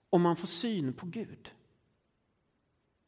Och 0.10 0.19
man 0.19 0.36
får 0.36 0.47
syn 0.47 0.93
på 0.93 1.06
Gud. 1.06 1.52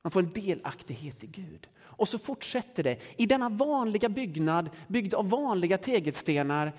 Man 0.01 0.11
får 0.11 0.19
en 0.19 0.31
delaktighet 0.31 1.23
i 1.23 1.27
Gud. 1.27 1.67
Och 1.79 2.09
så 2.09 2.19
fortsätter 2.19 2.83
det. 2.83 2.99
I 3.17 3.25
denna 3.25 3.49
vanliga 3.49 4.09
byggnad, 4.09 4.69
byggd 4.87 5.13
av 5.13 5.29
vanliga 5.29 5.77
tegelstenar 5.77 6.73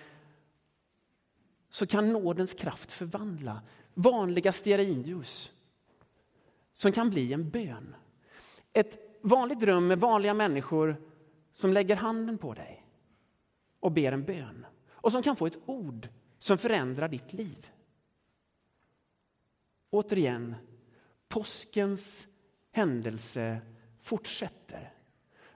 så 1.70 1.86
kan 1.86 2.12
nådens 2.12 2.54
kraft 2.54 2.92
förvandla 2.92 3.60
vanliga 3.94 4.52
stearinljus 4.52 5.52
som 6.72 6.92
kan 6.92 7.10
bli 7.10 7.32
en 7.32 7.50
bön. 7.50 7.94
Ett 8.72 8.98
vanligt 9.22 9.62
rum 9.62 9.86
med 9.86 10.00
vanliga 10.00 10.34
människor 10.34 10.96
som 11.54 11.72
lägger 11.72 11.96
handen 11.96 12.38
på 12.38 12.54
dig 12.54 12.86
och 13.80 13.92
ber 13.92 14.12
en 14.12 14.24
bön 14.24 14.66
och 14.90 15.12
som 15.12 15.22
kan 15.22 15.36
få 15.36 15.46
ett 15.46 15.58
ord 15.66 16.08
som 16.38 16.58
förändrar 16.58 17.08
ditt 17.08 17.32
liv. 17.32 17.70
Återigen, 19.90 20.54
påskens 21.28 22.28
händelse 22.72 23.60
fortsätter. 24.00 24.94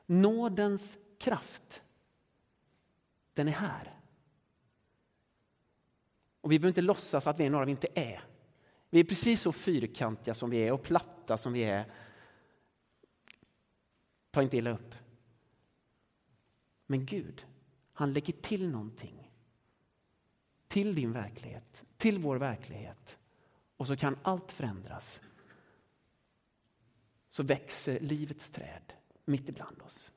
Nådens 0.06 0.98
kraft, 1.18 1.82
den 3.32 3.48
är 3.48 3.52
här. 3.52 3.92
Och 6.40 6.52
vi 6.52 6.58
behöver 6.58 6.68
inte 6.68 6.80
låtsas 6.80 7.26
att 7.26 7.40
vi 7.40 7.44
är 7.44 7.50
några 7.50 7.64
vi 7.64 7.70
inte 7.70 7.88
är. 7.94 8.20
Vi 8.90 9.00
är 9.00 9.04
precis 9.04 9.40
så 9.40 9.52
fyrkantiga 9.52 10.34
som 10.34 10.50
vi 10.50 10.58
är 10.58 10.72
och 10.72 10.82
platta 10.82 11.36
som 11.36 11.52
vi 11.52 11.64
är. 11.64 11.92
Ta 14.30 14.42
inte 14.42 14.56
illa 14.56 14.70
upp. 14.70 14.94
Men 16.86 17.06
Gud, 17.06 17.46
han 17.92 18.12
lägger 18.12 18.32
till 18.32 18.68
någonting. 18.68 19.32
Till 20.68 20.94
din 20.94 21.12
verklighet, 21.12 21.84
till 21.96 22.18
vår 22.18 22.36
verklighet. 22.36 23.18
Och 23.76 23.86
så 23.86 23.96
kan 23.96 24.18
allt 24.22 24.52
förändras. 24.52 25.20
Så 27.36 27.42
växer 27.42 28.00
livets 28.00 28.50
träd 28.50 28.92
mitt 29.24 29.48
ibland 29.48 29.82
oss. 29.82 30.10